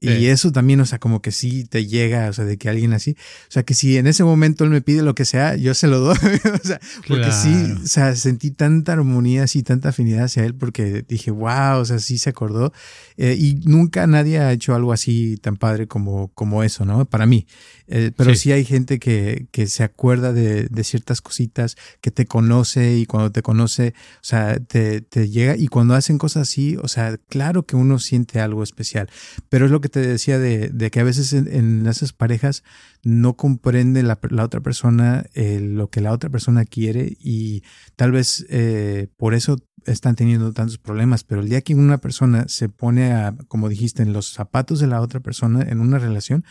Y 0.00 0.23
eso 0.26 0.52
también, 0.52 0.80
o 0.80 0.86
sea, 0.86 0.98
como 0.98 1.22
que 1.22 1.32
sí 1.32 1.64
te 1.64 1.86
llega, 1.86 2.28
o 2.28 2.32
sea, 2.32 2.44
de 2.44 2.56
que 2.56 2.68
alguien 2.68 2.92
así, 2.92 3.16
o 3.48 3.50
sea, 3.50 3.62
que 3.62 3.74
si 3.74 3.96
en 3.96 4.06
ese 4.06 4.24
momento 4.24 4.64
él 4.64 4.70
me 4.70 4.80
pide 4.80 5.02
lo 5.02 5.14
que 5.14 5.24
sea, 5.24 5.56
yo 5.56 5.74
se 5.74 5.86
lo 5.86 6.00
doy, 6.00 6.16
o 6.62 6.66
sea, 6.66 6.80
porque 7.06 7.32
sí, 7.32 7.72
o 7.82 7.86
sea, 7.86 8.14
sentí 8.16 8.50
tanta 8.50 8.92
armonía, 8.92 9.44
así, 9.44 9.62
tanta 9.62 9.90
afinidad 9.90 10.24
hacia 10.24 10.44
él 10.44 10.54
porque 10.54 11.04
dije, 11.06 11.30
wow, 11.30 11.78
o 11.80 11.84
sea, 11.84 11.98
sí 11.98 12.18
se 12.18 12.30
acordó. 12.30 12.72
Eh, 13.16 13.36
y 13.38 13.54
nunca 13.64 14.06
nadie 14.06 14.40
ha 14.40 14.52
hecho 14.52 14.74
algo 14.74 14.92
así 14.92 15.36
tan 15.36 15.56
padre 15.56 15.86
como, 15.86 16.28
como 16.34 16.62
eso, 16.62 16.84
¿no? 16.84 17.04
Para 17.04 17.26
mí. 17.26 17.46
Eh, 17.86 18.12
pero 18.16 18.34
sí. 18.34 18.50
hay 18.50 18.64
gente 18.64 18.98
que, 18.98 19.46
que 19.50 19.66
se 19.66 19.82
acuerda 19.84 20.32
de, 20.32 20.68
de, 20.68 20.84
ciertas 20.84 21.20
cositas, 21.20 21.76
que 22.00 22.10
te 22.10 22.24
conoce 22.24 22.96
y 22.96 23.04
cuando 23.04 23.30
te 23.30 23.42
conoce, 23.42 23.92
o 24.16 24.24
sea, 24.24 24.58
te, 24.58 25.02
te, 25.02 25.28
llega 25.28 25.54
y 25.56 25.68
cuando 25.68 25.94
hacen 25.94 26.16
cosas 26.16 26.48
así, 26.48 26.78
o 26.82 26.88
sea, 26.88 27.18
claro 27.28 27.66
que 27.66 27.76
uno 27.76 27.98
siente 27.98 28.40
algo 28.40 28.62
especial. 28.62 29.10
Pero 29.50 29.66
es 29.66 29.70
lo 29.70 29.82
que 29.82 29.90
te 29.90 30.00
decía 30.14 30.38
de, 30.38 30.68
de 30.68 30.90
que 30.90 31.00
a 31.00 31.04
veces 31.04 31.32
en, 31.32 31.86
esas 31.86 32.12
parejas 32.12 32.64
no 33.02 33.36
comprende 33.36 34.02
la, 34.02 34.18
la 34.30 34.44
otra 34.44 34.60
persona 34.60 35.26
eh, 35.34 35.60
lo 35.60 35.88
que 35.90 36.00
la 36.00 36.12
otra 36.12 36.30
persona 36.30 36.64
quiere 36.64 37.16
y 37.20 37.62
tal 37.96 38.12
vez 38.12 38.46
eh, 38.48 39.08
por 39.16 39.34
eso 39.34 39.58
están 39.86 40.16
teniendo 40.16 40.52
tantos 40.52 40.78
problemas, 40.78 41.24
pero 41.24 41.40
el 41.40 41.48
día 41.48 41.60
que 41.62 41.74
una 41.74 41.98
persona 41.98 42.46
se 42.48 42.68
pone 42.68 43.12
a, 43.12 43.34
como 43.48 43.68
dijiste, 43.68 44.02
en 44.02 44.12
los 44.12 44.32
zapatos 44.32 44.80
de 44.80 44.86
la 44.86 45.00
otra 45.00 45.20
persona 45.20 45.62
en 45.62 45.80
una 45.80 45.98
relación, 45.98 46.44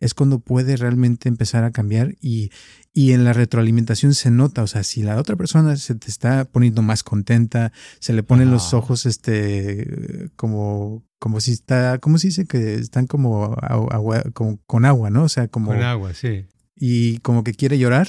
es 0.00 0.14
cuando 0.14 0.40
puede 0.40 0.76
realmente 0.76 1.28
empezar 1.28 1.62
a 1.64 1.70
cambiar 1.70 2.16
y, 2.20 2.50
y 2.92 3.12
en 3.12 3.24
la 3.24 3.32
retroalimentación 3.32 4.14
se 4.14 4.30
nota, 4.30 4.62
o 4.62 4.66
sea, 4.66 4.82
si 4.82 5.02
la 5.02 5.18
otra 5.18 5.36
persona 5.36 5.76
se 5.76 5.94
te 5.94 6.08
está 6.08 6.46
poniendo 6.46 6.82
más 6.82 7.02
contenta, 7.02 7.72
se 7.98 8.12
le 8.12 8.22
ponen 8.22 8.50
los 8.50 8.74
ojos, 8.74 9.06
este, 9.06 10.30
como, 10.36 11.04
como 11.18 11.40
si 11.40 11.52
está, 11.52 11.98
¿cómo 11.98 12.18
se 12.18 12.28
dice? 12.28 12.46
Que 12.46 12.74
están 12.74 13.06
como, 13.06 13.56
agua, 13.60 14.22
como 14.32 14.58
con 14.66 14.84
agua, 14.86 15.10
¿no? 15.10 15.24
O 15.24 15.28
sea, 15.28 15.48
como... 15.48 15.68
Con 15.68 15.82
agua, 15.82 16.14
sí. 16.14 16.46
Y 16.74 17.18
como 17.18 17.44
que 17.44 17.52
quiere 17.52 17.78
llorar, 17.78 18.08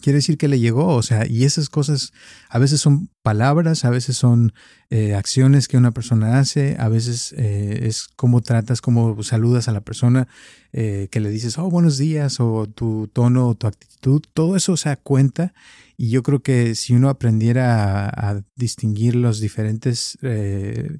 quiere 0.00 0.18
decir 0.18 0.38
que 0.38 0.48
le 0.48 0.60
llegó, 0.60 0.88
o 0.88 1.02
sea, 1.02 1.26
y 1.26 1.44
esas 1.44 1.68
cosas 1.68 2.12
a 2.48 2.58
veces 2.58 2.80
son 2.80 3.10
palabras, 3.22 3.84
a 3.84 3.90
veces 3.90 4.16
son 4.16 4.52
eh, 4.90 5.14
acciones 5.14 5.68
que 5.68 5.76
una 5.76 5.92
persona 5.92 6.38
hace, 6.38 6.76
a 6.78 6.88
veces 6.88 7.34
eh, 7.36 7.80
es 7.82 8.08
cómo 8.16 8.40
tratas, 8.40 8.80
cómo 8.80 9.22
saludas 9.22 9.68
a 9.68 9.72
la 9.72 9.80
persona, 9.80 10.28
eh, 10.72 11.08
que 11.10 11.20
le 11.20 11.30
dices, 11.30 11.58
oh, 11.58 11.70
buenos 11.70 11.98
días, 11.98 12.40
o 12.40 12.66
tu 12.66 13.08
tono, 13.08 13.48
o 13.48 13.54
tu 13.54 13.66
actitud, 13.66 14.22
todo 14.32 14.56
eso, 14.56 14.72
o 14.72 14.76
sea, 14.76 14.96
cuenta. 14.96 15.54
Y 15.96 16.10
yo 16.10 16.22
creo 16.22 16.42
que 16.42 16.74
si 16.74 16.94
uno 16.94 17.08
aprendiera 17.08 18.08
a, 18.08 18.42
distinguir 18.54 19.16
los 19.16 19.40
diferentes 19.40 20.18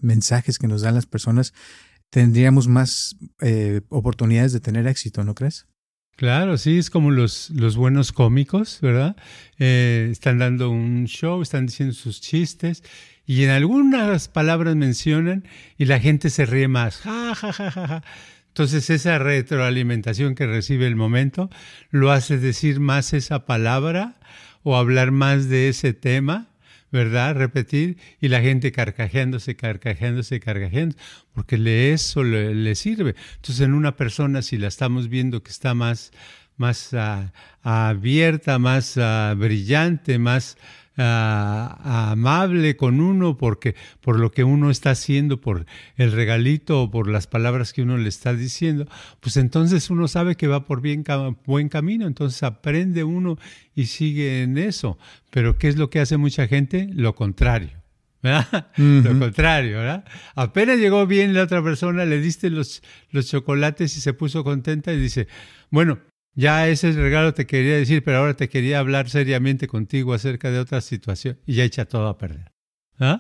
mensajes 0.02 0.58
que 0.58 0.68
nos 0.68 0.82
dan 0.82 0.94
las 0.94 1.06
personas, 1.06 1.52
tendríamos 2.10 2.66
más 2.66 3.16
oportunidades 3.90 4.52
de 4.52 4.60
tener 4.60 4.86
éxito, 4.86 5.22
¿no 5.22 5.34
crees? 5.34 5.66
Claro, 6.16 6.56
sí, 6.56 6.78
es 6.78 6.88
como 6.88 7.10
los, 7.10 7.50
los 7.50 7.76
buenos 7.76 8.10
cómicos, 8.10 8.78
¿verdad? 8.80 9.16
Eh, 9.58 10.08
están 10.10 10.38
dando 10.38 10.70
un 10.70 11.04
show, 11.06 11.42
están 11.42 11.66
diciendo 11.66 11.94
sus 11.94 12.22
chistes 12.22 12.82
y 13.26 13.44
en 13.44 13.50
algunas 13.50 14.28
palabras 14.28 14.76
mencionan 14.76 15.44
y 15.76 15.84
la 15.84 16.00
gente 16.00 16.30
se 16.30 16.46
ríe 16.46 16.68
más. 16.68 16.96
Ja, 16.98 17.34
ja, 17.34 17.52
ja, 17.52 17.70
ja, 17.70 17.88
ja. 17.88 18.02
Entonces 18.48 18.88
esa 18.88 19.18
retroalimentación 19.18 20.34
que 20.34 20.46
recibe 20.46 20.86
el 20.86 20.96
momento 20.96 21.50
lo 21.90 22.10
hace 22.10 22.38
decir 22.38 22.80
más 22.80 23.12
esa 23.12 23.44
palabra 23.44 24.16
o 24.62 24.78
hablar 24.78 25.10
más 25.10 25.50
de 25.50 25.68
ese 25.68 25.92
tema 25.92 26.48
¿verdad? 26.92 27.34
Repetir 27.34 27.98
y 28.20 28.28
la 28.28 28.40
gente 28.40 28.72
carcajeándose, 28.72 29.56
carcajeándose, 29.56 30.40
carcajeándose, 30.40 30.98
porque 31.32 31.58
le 31.58 31.92
eso 31.92 32.24
le, 32.24 32.74
sirve. 32.74 33.14
Entonces, 33.36 33.60
en 33.60 33.74
una 33.74 33.96
persona, 33.96 34.42
si 34.42 34.58
la 34.58 34.68
estamos 34.68 35.08
viendo 35.08 35.42
que 35.42 35.50
está 35.50 35.74
más, 35.74 36.12
más 36.56 36.94
ah, 36.94 37.32
abierta, 37.62 38.58
más 38.58 38.96
ah, 38.98 39.34
brillante, 39.36 40.18
más 40.18 40.56
amable 40.96 42.76
con 42.76 43.00
uno 43.00 43.36
porque 43.36 43.74
por 44.00 44.18
lo 44.18 44.30
que 44.30 44.44
uno 44.44 44.70
está 44.70 44.90
haciendo, 44.90 45.40
por 45.40 45.66
el 45.96 46.12
regalito 46.12 46.82
o 46.82 46.90
por 46.90 47.08
las 47.08 47.26
palabras 47.26 47.72
que 47.72 47.82
uno 47.82 47.96
le 47.96 48.08
está 48.08 48.34
diciendo, 48.34 48.86
pues 49.20 49.36
entonces 49.36 49.90
uno 49.90 50.08
sabe 50.08 50.36
que 50.36 50.46
va 50.46 50.64
por 50.64 50.80
bien, 50.80 51.04
buen 51.44 51.68
camino, 51.68 52.06
entonces 52.06 52.42
aprende 52.42 53.04
uno 53.04 53.38
y 53.74 53.86
sigue 53.86 54.42
en 54.42 54.58
eso. 54.58 54.98
Pero 55.30 55.58
¿qué 55.58 55.68
es 55.68 55.76
lo 55.76 55.90
que 55.90 56.00
hace 56.00 56.16
mucha 56.16 56.48
gente? 56.48 56.88
Lo 56.92 57.14
contrario. 57.14 57.82
¿verdad? 58.22 58.68
Lo 58.76 59.18
contrario, 59.18 59.78
¿verdad? 59.78 60.04
Apenas 60.34 60.78
llegó 60.78 61.06
bien 61.06 61.34
la 61.34 61.42
otra 61.42 61.62
persona, 61.62 62.04
le 62.04 62.20
diste 62.20 62.50
los, 62.50 62.82
los 63.10 63.28
chocolates 63.28 63.96
y 63.96 64.00
se 64.00 64.14
puso 64.14 64.42
contenta 64.42 64.92
y 64.92 64.98
dice, 64.98 65.28
bueno, 65.70 65.98
ya 66.36 66.68
ese 66.68 66.92
regalo 66.92 67.34
te 67.34 67.46
quería 67.46 67.76
decir, 67.76 68.04
pero 68.04 68.18
ahora 68.18 68.34
te 68.34 68.48
quería 68.48 68.78
hablar 68.78 69.08
seriamente 69.08 69.66
contigo 69.66 70.12
acerca 70.12 70.50
de 70.50 70.58
otra 70.58 70.82
situación 70.82 71.38
y 71.46 71.54
ya 71.54 71.64
echa 71.64 71.86
todo 71.86 72.06
a 72.08 72.18
perder. 72.18 72.52
¿Ah? 73.00 73.18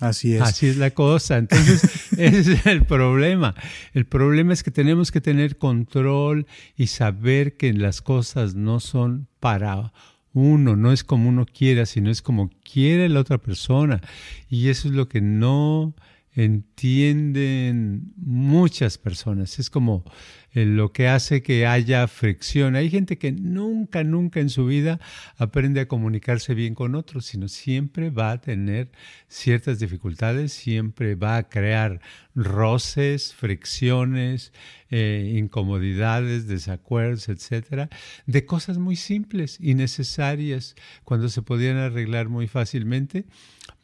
Así 0.00 0.34
es. 0.34 0.42
Así 0.42 0.66
es 0.66 0.76
la 0.76 0.90
cosa. 0.90 1.38
Entonces, 1.38 2.12
ese 2.18 2.52
es 2.54 2.66
el 2.66 2.84
problema. 2.84 3.54
El 3.94 4.04
problema 4.04 4.52
es 4.52 4.62
que 4.62 4.70
tenemos 4.70 5.10
que 5.12 5.20
tener 5.20 5.58
control 5.58 6.46
y 6.76 6.88
saber 6.88 7.56
que 7.56 7.72
las 7.72 8.02
cosas 8.02 8.54
no 8.54 8.80
son 8.80 9.28
para 9.40 9.92
uno, 10.32 10.76
no 10.76 10.92
es 10.92 11.04
como 11.04 11.28
uno 11.28 11.46
quiera, 11.46 11.86
sino 11.86 12.10
es 12.10 12.22
como 12.22 12.50
quiere 12.62 13.08
la 13.08 13.20
otra 13.20 13.38
persona. 13.38 14.00
Y 14.48 14.68
eso 14.68 14.88
es 14.88 14.94
lo 14.94 15.08
que 15.08 15.20
no 15.20 15.94
entienden 16.38 18.12
muchas 18.16 18.96
personas. 18.96 19.58
Es 19.58 19.70
como 19.70 20.04
eh, 20.52 20.64
lo 20.64 20.92
que 20.92 21.08
hace 21.08 21.42
que 21.42 21.66
haya 21.66 22.06
fricción. 22.06 22.76
Hay 22.76 22.90
gente 22.90 23.18
que 23.18 23.32
nunca, 23.32 24.04
nunca 24.04 24.38
en 24.38 24.48
su 24.48 24.64
vida 24.64 25.00
aprende 25.36 25.80
a 25.80 25.88
comunicarse 25.88 26.54
bien 26.54 26.76
con 26.76 26.94
otros, 26.94 27.26
sino 27.26 27.48
siempre 27.48 28.10
va 28.10 28.30
a 28.30 28.40
tener 28.40 28.92
ciertas 29.26 29.80
dificultades, 29.80 30.52
siempre 30.52 31.16
va 31.16 31.38
a 31.38 31.48
crear 31.48 32.00
roces, 32.36 33.34
fricciones, 33.34 34.52
eh, 34.90 35.34
incomodidades, 35.36 36.46
desacuerdos, 36.46 37.28
etcétera, 37.28 37.90
de 38.26 38.46
cosas 38.46 38.78
muy 38.78 38.94
simples 38.94 39.58
y 39.60 39.74
necesarias 39.74 40.76
cuando 41.02 41.30
se 41.30 41.42
podían 41.42 41.78
arreglar 41.78 42.28
muy 42.28 42.46
fácilmente 42.46 43.26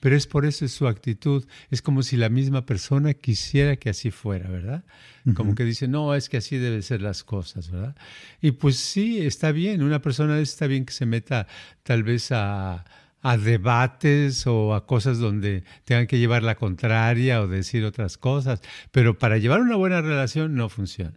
pero 0.05 0.17
es 0.17 0.27
por 0.27 0.45
eso 0.45 0.69
su 0.69 0.87
actitud. 0.87 1.47
Es 1.71 1.81
como 1.81 2.03
si 2.03 2.19
la 2.19 2.29
misma 2.29 2.67
persona 2.67 3.14
quisiera 3.14 3.77
que 3.77 3.88
así 3.88 4.11
fuera, 4.11 4.51
¿verdad? 4.51 4.85
Como 5.35 5.55
que 5.55 5.64
dice, 5.64 5.88
no, 5.88 6.14
es 6.14 6.29
que 6.29 6.37
así 6.37 6.59
deben 6.59 6.83
ser 6.83 7.01
las 7.01 7.25
cosas, 7.25 7.71
¿verdad? 7.71 7.97
Y 8.43 8.51
pues 8.51 8.77
sí, 8.77 9.25
está 9.25 9.51
bien, 9.51 9.83
una 9.83 10.03
persona 10.03 10.38
está 10.40 10.67
bien 10.67 10.85
que 10.85 10.93
se 10.93 11.07
meta 11.07 11.47
tal 11.85 12.03
vez 12.03 12.33
a, 12.33 12.85
debates 13.43 14.47
o 14.47 14.75
a 14.75 14.87
cosas 14.87 15.21
donde 15.21 15.64
tengan 15.85 16.07
que 16.07 16.19
llevar 16.19 16.43
la 16.43 16.57
contraria 16.57 17.40
o 17.40 17.49
decir 17.49 17.83
otras 17.87 18.19
cosas, 18.19 18.61
pero 18.90 19.19
para 19.19 19.38
llevar 19.38 19.62
una 19.62 19.77
buena 19.77 20.03
relación 20.03 20.55
no 20.55 20.69
funciona. 20.69 21.17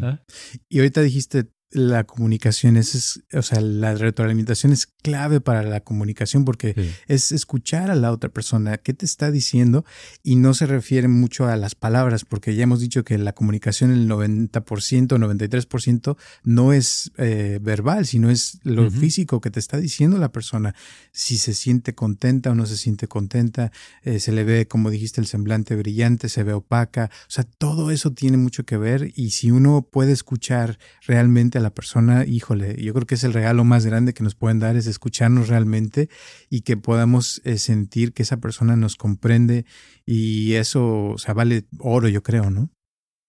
¿Ah? 0.00 0.22
Y 0.70 0.78
ahorita 0.78 1.02
dijiste 1.02 1.50
la 1.70 2.04
comunicación 2.04 2.76
es, 2.76 3.24
o 3.32 3.42
sea, 3.42 3.60
la 3.60 3.94
retroalimentación 3.94 4.72
es 4.72 4.86
clave 4.86 5.40
para 5.40 5.62
la 5.62 5.80
comunicación 5.80 6.44
porque 6.44 6.94
es 7.08 7.32
escuchar 7.32 7.90
a 7.90 7.96
la 7.96 8.12
otra 8.12 8.30
persona, 8.30 8.78
qué 8.78 8.94
te 8.94 9.04
está 9.04 9.30
diciendo 9.30 9.84
y 10.22 10.36
no 10.36 10.54
se 10.54 10.66
refiere 10.66 11.08
mucho 11.08 11.46
a 11.46 11.56
las 11.56 11.74
palabras 11.74 12.24
porque 12.24 12.54
ya 12.54 12.62
hemos 12.62 12.80
dicho 12.80 13.04
que 13.04 13.18
la 13.18 13.32
comunicación 13.34 13.90
el 13.90 14.08
90%, 14.08 14.52
93% 14.52 16.16
no 16.44 16.72
es 16.72 17.10
eh, 17.18 17.58
verbal, 17.60 18.06
sino 18.06 18.30
es 18.30 18.60
lo 18.62 18.90
físico 18.90 19.40
que 19.40 19.50
te 19.50 19.60
está 19.60 19.78
diciendo 19.78 20.18
la 20.18 20.32
persona, 20.32 20.74
si 21.12 21.36
se 21.36 21.52
siente 21.52 21.94
contenta 21.94 22.50
o 22.50 22.54
no 22.54 22.66
se 22.66 22.76
siente 22.76 23.08
contenta, 23.08 23.72
eh, 24.02 24.20
se 24.20 24.32
le 24.32 24.44
ve, 24.44 24.68
como 24.68 24.90
dijiste, 24.90 25.20
el 25.20 25.26
semblante 25.26 25.74
brillante, 25.74 26.28
se 26.28 26.44
ve 26.44 26.52
opaca, 26.52 27.10
o 27.22 27.30
sea, 27.30 27.44
todo 27.44 27.90
eso 27.90 28.12
tiene 28.12 28.36
mucho 28.36 28.64
que 28.64 28.76
ver 28.76 29.12
y 29.16 29.30
si 29.30 29.50
uno 29.50 29.82
puede 29.90 30.12
escuchar 30.12 30.78
realmente 31.06 31.55
a 31.58 31.60
la 31.60 31.74
persona, 31.74 32.24
híjole, 32.26 32.76
yo 32.82 32.92
creo 32.94 33.06
que 33.06 33.16
es 33.16 33.24
el 33.24 33.32
regalo 33.32 33.64
más 33.64 33.86
grande 33.86 34.14
que 34.14 34.22
nos 34.22 34.34
pueden 34.34 34.58
dar, 34.58 34.76
es 34.76 34.86
escucharnos 34.86 35.48
realmente 35.48 36.08
y 36.50 36.62
que 36.62 36.76
podamos 36.76 37.40
eh, 37.44 37.58
sentir 37.58 38.12
que 38.12 38.22
esa 38.22 38.38
persona 38.38 38.76
nos 38.76 38.96
comprende 38.96 39.64
y 40.04 40.54
eso, 40.54 41.06
o 41.06 41.18
sea, 41.18 41.34
vale 41.34 41.64
oro, 41.78 42.08
yo 42.08 42.22
creo, 42.22 42.50
¿no? 42.50 42.70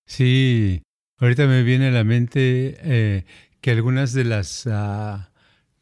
Sí, 0.05 0.81
ahorita 1.17 1.47
me 1.47 1.63
viene 1.63 1.87
a 1.87 1.91
la 1.91 2.03
mente 2.03 2.77
eh, 2.81 3.25
que 3.61 3.71
algunas 3.71 4.13
de 4.13 4.23
las... 4.23 4.67
Ah, 4.67 5.31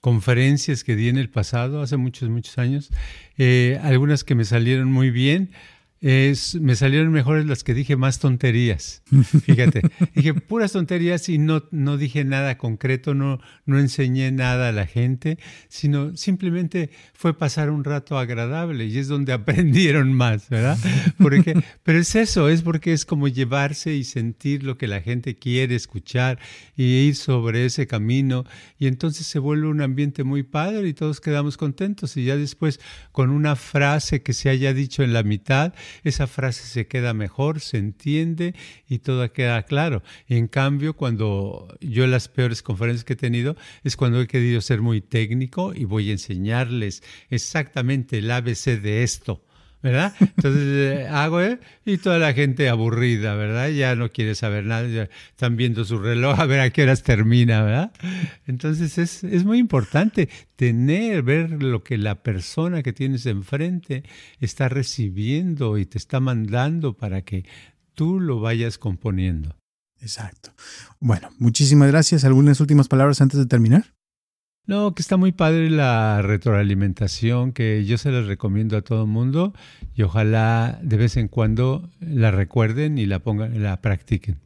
conferencias 0.05 0.83
que 0.83 0.95
di 0.95 1.09
en 1.09 1.17
el 1.17 1.31
pasado, 1.31 1.81
hace 1.81 1.97
muchos, 1.97 2.29
muchos 2.29 2.59
años, 2.59 2.91
eh, 3.39 3.79
algunas 3.81 4.23
que 4.23 4.35
me 4.35 4.45
salieron 4.45 4.91
muy 4.91 5.09
bien, 5.09 5.49
es, 6.01 6.55
me 6.55 6.75
salieron 6.75 7.11
mejores 7.11 7.45
las 7.45 7.63
que 7.63 7.73
dije 7.73 7.95
más 7.95 8.19
tonterías. 8.19 9.01
Fíjate, 9.43 9.81
dije 10.15 10.33
puras 10.33 10.73
tonterías 10.73 11.29
y 11.29 11.37
no, 11.37 11.63
no 11.71 11.97
dije 11.97 12.23
nada 12.23 12.57
concreto, 12.57 13.13
no, 13.15 13.39
no 13.65 13.79
enseñé 13.79 14.31
nada 14.31 14.69
a 14.69 14.71
la 14.71 14.85
gente, 14.85 15.39
sino 15.67 16.15
simplemente 16.15 16.89
fue 17.13 17.37
pasar 17.37 17.69
un 17.69 17.83
rato 17.83 18.17
agradable 18.17 18.85
y 18.85 18.97
es 18.97 19.07
donde 19.07 19.33
aprendieron 19.33 20.13
más, 20.13 20.49
¿verdad? 20.49 20.77
Porque, 21.17 21.61
pero 21.83 21.99
es 21.99 22.13
eso, 22.15 22.49
es 22.49 22.61
porque 22.61 22.93
es 22.93 23.05
como 23.05 23.27
llevarse 23.27 23.93
y 23.95 24.03
sentir 24.03 24.63
lo 24.63 24.77
que 24.77 24.87
la 24.87 25.01
gente 25.01 25.35
quiere 25.35 25.75
escuchar 25.75 26.39
y 26.75 26.83
ir 27.07 27.15
sobre 27.15 27.65
ese 27.65 27.87
camino 27.87 28.45
y 28.77 28.87
entonces 28.87 29.25
se 29.25 29.39
vuelve 29.39 29.67
un 29.67 29.81
ambiente 29.81 30.23
muy 30.23 30.43
padre 30.43 30.87
y 30.87 30.93
todos 30.93 31.21
quedamos 31.21 31.57
contentos 31.57 32.17
y 32.17 32.25
ya 32.25 32.35
después 32.35 32.79
con 33.11 33.29
una 33.29 33.55
frase 33.55 34.21
que 34.21 34.33
se 34.33 34.49
haya 34.49 34.73
dicho 34.73 35.01
en 35.01 35.13
la 35.13 35.23
mitad, 35.23 35.73
esa 36.03 36.27
frase 36.27 36.65
se 36.65 36.87
queda 36.87 37.13
mejor, 37.13 37.59
se 37.59 37.77
entiende 37.77 38.55
y 38.87 38.99
todo 38.99 39.31
queda 39.31 39.63
claro. 39.63 40.03
en 40.27 40.47
cambio, 40.47 40.95
cuando 40.95 41.67
yo 41.81 42.07
las 42.07 42.27
peores 42.27 42.61
conferencias 42.61 43.03
que 43.03 43.13
he 43.13 43.17
tenido 43.17 43.55
es 43.83 43.97
cuando 43.97 44.21
he 44.21 44.27
querido 44.27 44.61
ser 44.61 44.81
muy 44.81 45.01
técnico 45.01 45.73
y 45.73 45.85
voy 45.85 46.09
a 46.09 46.13
enseñarles 46.13 47.03
exactamente 47.29 48.19
el 48.19 48.31
ABC 48.31 48.81
de 48.81 49.03
esto 49.03 49.41
¿verdad? 49.85 50.15
Entonces 50.19 50.63
eh, 50.65 51.07
hago 51.07 51.41
¿eh? 51.41 51.59
y 51.85 51.97
toda 51.97 52.17
la 52.17 52.33
gente 52.33 52.69
aburrida, 52.69 53.35
¿verdad? 53.35 53.69
Ya 53.69 53.95
no 53.95 54.09
quiere 54.09 54.33
saber 54.33 54.65
nada, 54.65 54.87
ya 54.87 55.09
están 55.29 55.57
viendo 55.57 55.85
su 55.85 55.99
reloj 55.99 56.39
a 56.39 56.45
ver 56.47 56.59
a 56.59 56.71
qué 56.71 56.81
horas 56.81 57.03
termina, 57.03 57.61
¿verdad? 57.61 57.91
Entonces 58.47 58.97
es, 58.97 59.23
es 59.23 59.43
muy 59.43 59.59
importante 59.59 60.27
tener, 60.55 61.21
ver 61.21 61.61
lo 61.61 61.83
que 61.83 61.99
la 61.99 62.23
persona 62.23 62.81
que 62.81 62.93
tienes 62.93 63.27
enfrente 63.27 64.03
está 64.39 64.69
recibiendo 64.69 65.77
y 65.77 65.85
te 65.85 65.99
está 65.99 66.19
mandando 66.19 66.97
para 66.97 67.21
que 67.21 67.45
tú 67.93 68.19
lo 68.19 68.39
vayas 68.39 68.79
componiendo. 68.79 69.55
Exacto. 70.01 70.51
Bueno, 70.99 71.29
muchísimas 71.37 71.89
gracias. 71.89 72.25
¿Algunas 72.25 72.59
últimas 72.59 72.87
palabras 72.87 73.21
antes 73.21 73.39
de 73.39 73.45
terminar? 73.45 73.94
No, 74.67 74.95
que 74.95 75.03
está 75.03 75.15
muy 75.15 75.31
padre 75.31 75.69
la 75.69 76.23
retroalimentación, 76.23 77.51
que 77.51 77.85
yo 77.85 77.99
se 77.99 78.11
las 78.11 78.25
recomiendo 78.25 78.77
a 78.77 78.81
todo 78.81 79.03
el 79.03 79.09
mundo 79.09 79.53
y 79.93 80.01
ojalá 80.01 80.79
de 80.81 80.97
vez 80.97 81.17
en 81.17 81.27
cuando 81.27 81.89
la 81.99 82.31
recuerden 82.31 82.97
y 82.97 83.05
la 83.05 83.19
pongan, 83.19 83.61
la 83.61 83.79
practiquen. 83.81 84.44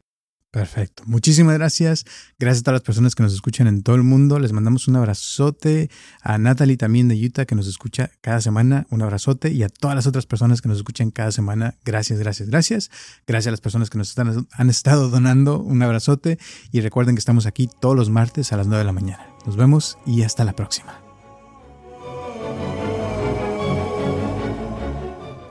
Perfecto. 0.50 1.04
Muchísimas 1.06 1.54
gracias. 1.54 2.04
Gracias 2.38 2.60
a 2.60 2.64
todas 2.64 2.80
las 2.80 2.82
personas 2.82 3.14
que 3.14 3.22
nos 3.22 3.32
escuchan 3.32 3.68
en 3.68 3.84
todo 3.84 3.94
el 3.94 4.02
mundo. 4.02 4.40
Les 4.40 4.52
mandamos 4.52 4.88
un 4.88 4.96
abrazote 4.96 5.90
a 6.22 6.38
Natalie 6.38 6.76
también 6.76 7.06
de 7.06 7.14
Utah 7.14 7.44
que 7.44 7.54
nos 7.54 7.68
escucha 7.68 8.10
cada 8.20 8.40
semana. 8.40 8.86
Un 8.90 9.02
abrazote 9.02 9.52
y 9.52 9.62
a 9.62 9.68
todas 9.68 9.94
las 9.94 10.08
otras 10.08 10.26
personas 10.26 10.60
que 10.60 10.68
nos 10.68 10.78
escuchan 10.78 11.12
cada 11.12 11.30
semana. 11.30 11.76
Gracias, 11.84 12.18
gracias, 12.18 12.48
gracias. 12.48 12.90
Gracias 13.28 13.46
a 13.46 13.52
las 13.52 13.60
personas 13.60 13.90
que 13.90 13.98
nos 13.98 14.08
están, 14.08 14.48
han 14.50 14.70
estado 14.70 15.08
donando. 15.08 15.60
Un 15.60 15.82
abrazote 15.82 16.38
y 16.72 16.80
recuerden 16.80 17.14
que 17.14 17.20
estamos 17.20 17.46
aquí 17.46 17.70
todos 17.80 17.94
los 17.94 18.10
martes 18.10 18.52
a 18.52 18.56
las 18.56 18.66
9 18.66 18.80
de 18.80 18.86
la 18.86 18.92
mañana. 18.92 19.28
Nos 19.46 19.56
vemos 19.56 19.98
y 20.04 20.22
hasta 20.22 20.44
la 20.44 20.54
próxima. 20.54 21.09